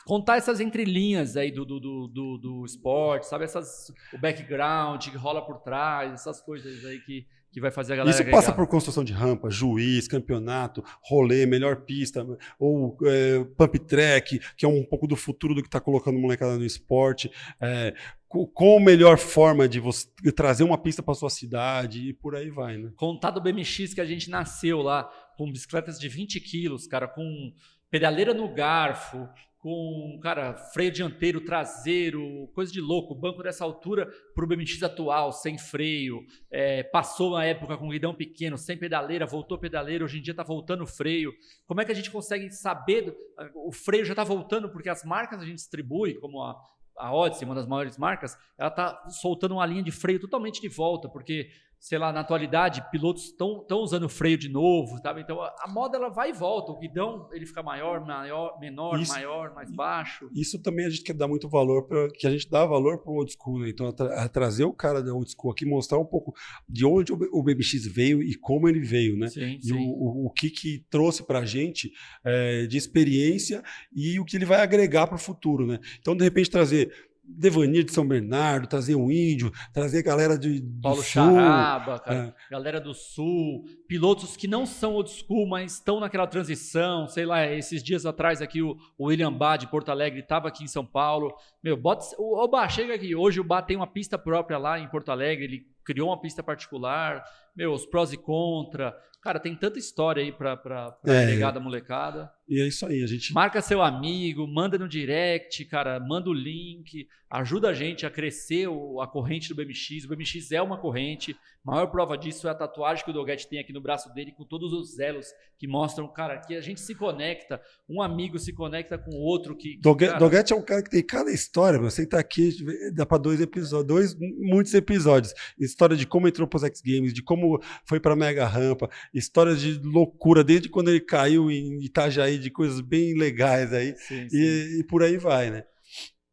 Contar 0.07 0.39
essas 0.39 0.59
entrelinhas 0.59 1.37
aí 1.37 1.51
do, 1.51 1.67
do, 1.67 1.79
do, 1.79 2.09
do, 2.09 2.39
do 2.39 2.65
esporte, 2.65 3.27
sabe? 3.27 3.45
Essas, 3.45 3.93
o 4.13 4.19
background 4.19 5.07
que 5.07 5.17
rola 5.17 5.45
por 5.45 5.59
trás, 5.59 6.13
essas 6.13 6.41
coisas 6.41 6.85
aí 6.85 6.99
que 7.01 7.27
que 7.51 7.61
vai 7.61 7.71
fazer 7.71 7.95
a 7.95 7.97
galera. 7.97 8.15
Isso 8.15 8.23
agregar. 8.23 8.39
passa 8.39 8.53
por 8.53 8.67
construção 8.67 9.05
de 9.05 9.13
rampa, 9.13 9.51
juiz, 9.51 10.07
campeonato, 10.07 10.85
rolê, 11.03 11.47
melhor 11.47 11.77
pista, 11.83 12.27
ou 12.59 12.97
é, 13.05 13.45
pump 13.57 13.79
track, 13.81 14.41
que 14.57 14.65
é 14.65 14.69
um 14.69 14.85
pouco 14.85 15.07
do 15.07 15.17
futuro 15.17 15.55
do 15.55 15.63
que 15.63 15.69
está 15.69 15.81
colocando 15.81 16.19
molecada 16.19 16.57
no 16.57 16.65
esporte. 16.65 17.31
É, 17.61 17.95
qual 18.29 18.77
a 18.77 18.81
melhor 18.81 19.17
forma 19.17 19.67
de 19.67 19.81
você 19.81 20.07
trazer 20.37 20.63
uma 20.63 20.77
pista 20.77 21.03
para 21.03 21.15
sua 21.15 21.31
cidade 21.31 22.09
e 22.09 22.13
por 22.13 22.37
aí 22.37 22.51
vai, 22.51 22.77
né? 22.77 22.93
Contar 22.97 23.31
do 23.31 23.41
BMX 23.41 23.95
que 23.95 24.01
a 24.01 24.05
gente 24.05 24.29
nasceu 24.29 24.83
lá, 24.83 25.11
com 25.37 25.51
bicicletas 25.51 25.99
de 25.99 26.09
20 26.09 26.39
quilos, 26.41 26.87
cara, 26.87 27.09
com 27.09 27.53
pedaleira 27.91 28.35
no 28.35 28.53
garfo, 28.53 29.27
com, 29.69 30.19
cara, 30.23 30.55
freio 30.55 30.91
dianteiro, 30.91 31.43
traseiro, 31.43 32.49
coisa 32.55 32.73
de 32.73 32.81
louco. 32.81 33.15
Banco 33.15 33.43
dessa 33.43 33.65
altura 33.65 34.11
para 34.35 34.43
o 34.43 34.49
BMX 34.49 34.83
atual, 34.83 35.31
sem 35.31 35.59
freio. 35.59 36.25
É, 36.51 36.83
passou 36.85 37.33
uma 37.33 37.45
época 37.45 37.77
com 37.77 37.91
guidão 37.91 38.15
pequeno, 38.15 38.57
sem 38.57 38.79
pedaleira, 38.79 39.27
voltou 39.27 39.59
pedaleira, 39.59 40.03
hoje 40.03 40.21
em 40.21 40.23
dia 40.23 40.33
está 40.33 40.43
voltando 40.43 40.85
o 40.85 40.87
freio. 40.87 41.35
Como 41.67 41.83
é 41.83 41.85
que 41.85 41.93
a 41.93 41.95
gente 41.95 42.11
consegue 42.11 42.51
saber? 42.51 43.15
O 43.55 43.71
freio 43.71 44.07
já 44.07 44.15
está 44.15 44.25
voltando 44.25 44.71
porque 44.71 44.89
as 44.89 45.05
marcas 45.05 45.39
a 45.43 45.45
gente 45.45 45.57
distribui, 45.57 46.15
como 46.15 46.43
a, 46.43 46.59
a 46.97 47.15
Odyssey, 47.15 47.45
uma 47.45 47.55
das 47.55 47.67
maiores 47.67 47.99
marcas, 47.99 48.39
ela 48.57 48.71
está 48.71 49.07
soltando 49.11 49.53
uma 49.53 49.67
linha 49.67 49.83
de 49.83 49.93
freio 49.93 50.19
totalmente 50.19 50.63
de 50.63 50.69
volta, 50.69 51.11
porque 51.11 51.51
sei 51.81 51.99
lá, 51.99 52.13
na 52.13 52.21
atualidade, 52.21 52.85
pilotos 52.91 53.27
estão 53.27 53.65
usando 53.71 54.09
freio 54.09 54.37
de 54.37 54.49
novo, 54.49 54.99
sabe? 54.99 55.21
Então 55.21 55.41
a, 55.41 55.55
a, 55.61 55.69
moda 55.69 55.97
ela 55.97 56.09
vai 56.09 56.31
e 56.31 56.33
volta. 56.33 56.73
O 56.73 56.79
guidão 56.79 57.29
ele 57.33 57.47
fica 57.47 57.63
maior, 57.63 58.05
maior, 58.05 58.59
menor, 58.59 59.01
isso, 59.01 59.13
maior, 59.13 59.55
mais 59.55 59.71
baixo. 59.71 60.29
Isso 60.35 60.61
também 60.61 60.87
a 60.87 60.91
gente 60.91 61.03
quer 61.03 61.15
dar 61.15 61.29
muito 61.29 61.49
valor 61.49 61.87
para 61.87 62.09
que 62.11 62.27
a 62.27 62.31
gente 62.31 62.51
dá 62.51 62.67
valor 62.67 62.99
para 62.99 63.11
o 63.11 63.17
old 63.17 63.33
school, 63.33 63.61
né? 63.61 63.69
Então 63.69 63.87
a 63.87 63.93
tra 63.93 64.25
a 64.25 64.29
trazer 64.29 64.65
o 64.65 64.73
cara 64.73 65.03
da 65.03 65.15
old 65.15 65.31
school 65.31 65.53
aqui, 65.53 65.65
mostrar 65.65 65.99
um 65.99 66.05
pouco 66.05 66.35
de 66.69 66.85
onde 66.85 67.13
o, 67.13 67.19
o 67.33 67.43
BMX 67.43 67.87
veio 67.87 68.23
e 68.23 68.35
como 68.35 68.69
ele 68.69 68.81
veio, 68.81 69.17
né? 69.17 69.29
Sim, 69.29 69.59
e 69.63 69.69
sim. 69.69 69.75
O, 69.75 70.25
o, 70.25 70.27
o, 70.27 70.31
que 70.31 70.51
que 70.51 70.85
trouxe 70.91 71.23
para 71.23 71.41
a 71.41 71.45
gente 71.45 71.93
é, 72.25 72.67
de 72.67 72.77
experiência 72.77 73.63
e 73.95 74.19
o 74.19 74.25
que 74.25 74.37
ele 74.37 74.45
vai 74.45 74.61
agregar 74.61 75.07
para 75.07 75.17
o 75.17 75.21
futuro, 75.21 75.67
né? 75.67 75.79
Então 76.01 76.17
de 76.17 76.25
repente 76.25 76.51
trazer 76.51 77.08
Devanir 77.31 77.85
de 77.85 77.93
São 77.93 78.07
Bernardo, 78.07 78.67
trazer 78.67 78.95
um 78.95 79.11
índio, 79.11 79.53
trazer 79.73 80.03
galera 80.03 80.39
de 80.39 80.61
do 80.61 80.81
Paulo 80.81 81.03
Sul, 81.03 81.05
Charaba, 81.05 81.99
cara, 81.99 82.35
é. 82.37 82.51
galera 82.51 82.81
do 82.81 82.95
Sul, 82.95 83.65
pilotos 83.87 84.37
que 84.37 84.49
não 84.49 84.65
são 84.65 84.95
old 84.95 85.11
school, 85.11 85.47
mas 85.47 85.75
estão 85.75 86.01
naquela 86.01 86.27
transição, 86.27 87.07
sei 87.07 87.27
lá, 87.27 87.47
esses 87.47 87.83
dias 87.83 88.07
atrás 88.07 88.41
aqui 88.41 88.63
o, 88.63 88.77
o 88.97 89.07
William 89.07 89.33
Bá 89.33 89.57
de 89.57 89.67
Porto 89.67 89.91
Alegre 89.91 90.21
estava 90.21 90.49
aqui 90.49 90.65
em 90.65 90.69
São 90.69 90.85
Paulo. 90.85 91.35
Meu, 91.63 91.77
bota, 91.77 92.07
o, 92.19 92.43
o 92.43 92.49
Bá 92.49 92.69
chega 92.69 92.95
aqui, 92.95 93.15
hoje 93.15 93.41
o 93.41 93.45
Bá 93.45 93.61
tem 93.61 93.77
uma 93.77 93.87
pista 93.87 94.19
própria 94.19 94.59
lá 94.59 94.79
em 94.79 94.89
Porto 94.89 95.11
Alegre, 95.11 95.45
ele 95.45 95.67
criou 95.85 96.09
uma 96.09 96.21
pista 96.21 96.43
particular, 96.43 97.25
meu, 97.55 97.73
os 97.73 97.87
prós 97.87 98.13
e 98.13 98.17
contra. 98.17 98.97
Cara, 99.23 99.41
tem 99.41 99.55
tanta 99.55 99.79
história 99.79 100.23
aí 100.23 100.31
para 100.31 100.97
é. 101.07 101.23
agregar 101.23 101.51
da 101.51 101.61
molecada. 101.61 102.33
E 102.49 102.61
é 102.61 102.67
isso 102.67 102.87
aí, 102.87 103.03
a 103.03 103.07
gente. 103.07 103.33
Marca 103.33 103.61
seu 103.61 103.83
amigo, 103.83 104.47
manda 104.47 104.79
no 104.79 104.89
direct, 104.89 105.65
cara, 105.67 106.01
manda 106.01 106.31
o 106.31 106.33
link, 106.33 107.07
ajuda 107.31 107.69
a 107.69 107.75
gente 107.75 108.07
a 108.07 108.11
crescer 108.11 108.69
o, 108.69 109.01
a 109.01 109.07
corrente 109.07 109.49
do 109.49 109.55
BMX. 109.55 110.05
O 110.05 110.09
BMX 110.09 110.51
é 110.53 110.63
uma 110.63 110.79
corrente. 110.79 111.37
A 111.67 111.73
maior 111.73 111.87
prova 111.89 112.17
disso 112.17 112.49
é 112.49 112.51
a 112.51 112.55
tatuagem 112.55 113.05
que 113.05 113.11
o 113.11 113.13
Doguete 113.13 113.47
tem 113.47 113.59
aqui 113.59 113.73
no 113.73 113.81
braço 113.81 114.13
dele, 114.15 114.33
com 114.33 114.45
todos 114.45 114.73
os 114.73 114.99
elos 114.99 115.27
que 115.59 115.67
mostram, 115.67 116.09
cara, 116.09 116.39
que 116.39 116.55
a 116.55 116.61
gente 116.63 116.81
se 116.81 116.95
conecta, 116.95 117.61
um 117.87 118.01
amigo 118.01 118.39
se 118.39 118.53
conecta 118.53 118.97
com 118.97 119.11
o 119.11 119.21
outro. 119.21 119.55
que, 119.55 119.77
Doguete, 119.77 120.13
cara... 120.13 120.25
Doguete 120.25 120.53
é 120.53 120.57
um 120.57 120.63
cara 120.63 120.83
que 120.83 120.89
tem 120.89 121.05
cada 121.05 121.31
história, 121.31 121.79
você 121.79 122.07
tá 122.07 122.19
aqui, 122.19 122.57
dá 122.95 123.05
para 123.05 123.19
dois 123.19 123.41
episódios, 123.41 123.87
dois, 123.87 124.17
muitos 124.39 124.73
episódios. 124.73 125.35
História 125.59 125.97
de 125.97 126.07
como 126.07 126.29
entrou 126.29 126.49
para 126.49 126.57
os 126.57 126.65
X 126.65 126.81
Games, 126.81 127.13
de 127.13 127.23
como 127.23 127.61
foi 127.85 128.01
para 128.01 128.17
Mega 128.17 128.47
Rampa, 128.47 128.89
histórias 129.13 129.61
de 129.61 129.79
loucura, 129.81 130.43
desde 130.43 130.71
quando 130.71 130.89
ele 130.89 131.01
caiu 131.01 131.51
em 131.51 131.83
Itajaí 131.83 132.38
de 132.39 132.51
coisas 132.51 132.81
bem 132.81 133.15
legais 133.15 133.73
aí. 133.73 133.95
Sim, 133.97 134.29
sim. 134.29 134.37
E, 134.37 134.81
e, 134.81 134.85
por 134.85 135.03
aí 135.03 135.17
vai, 135.17 135.51
né? 135.51 135.65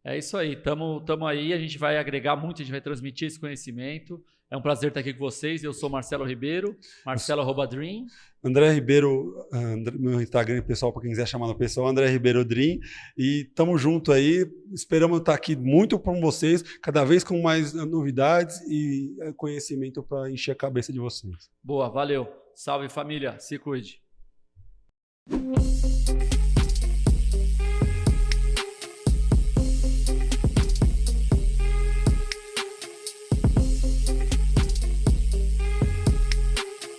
É 0.03 0.17
isso 0.17 0.37
aí, 0.37 0.55
tamo, 0.55 1.01
tamo 1.01 1.25
aí, 1.25 1.51
a 1.51 1.57
gente 1.57 1.77
vai 1.79 1.97
agregar 1.97 2.35
muito, 2.35 2.61
a 2.61 2.63
gente 2.63 2.71
vai 2.71 2.81
transmitir 2.81 3.27
esse 3.27 3.39
conhecimento. 3.39 4.23
É 4.49 4.55
um 4.55 4.61
prazer 4.61 4.89
estar 4.89 4.99
aqui 4.99 5.11
com 5.11 5.19
vocês. 5.19 5.63
Eu 5.63 5.73
sou 5.73 5.89
Marcelo 5.89 6.23
Ribeiro, 6.23 6.77
Marcelo 7.05 7.67
Dream. 7.67 8.05
André 8.43 8.71
Ribeiro, 8.71 9.35
André, 9.51 9.97
meu 9.97 10.21
Instagram 10.21 10.61
pessoal, 10.61 10.93
para 10.93 11.01
quem 11.01 11.09
quiser 11.09 11.27
chamar 11.27 11.47
no 11.47 11.55
pessoal, 11.55 11.87
André 11.87 12.07
Ribeiro 12.07 12.45
Dream. 12.45 12.79
E 13.17 13.45
tamo 13.55 13.75
junto 13.75 14.11
aí. 14.11 14.45
Esperamos 14.71 15.19
estar 15.19 15.33
aqui 15.33 15.55
muito 15.55 15.97
com 15.97 16.21
vocês, 16.21 16.61
cada 16.77 17.03
vez 17.03 17.23
com 17.23 17.41
mais 17.41 17.73
novidades 17.73 18.61
e 18.69 19.17
eh, 19.21 19.33
conhecimento 19.33 20.03
para 20.03 20.29
encher 20.29 20.51
a 20.51 20.55
cabeça 20.55 20.93
de 20.93 20.99
vocês. 20.99 21.49
Boa, 21.63 21.89
valeu. 21.89 22.27
Salve 22.53 22.87
família, 22.87 23.39
se 23.39 23.57
cuide. 23.57 24.04
Thank 25.27 26.09
you. 26.09 26.24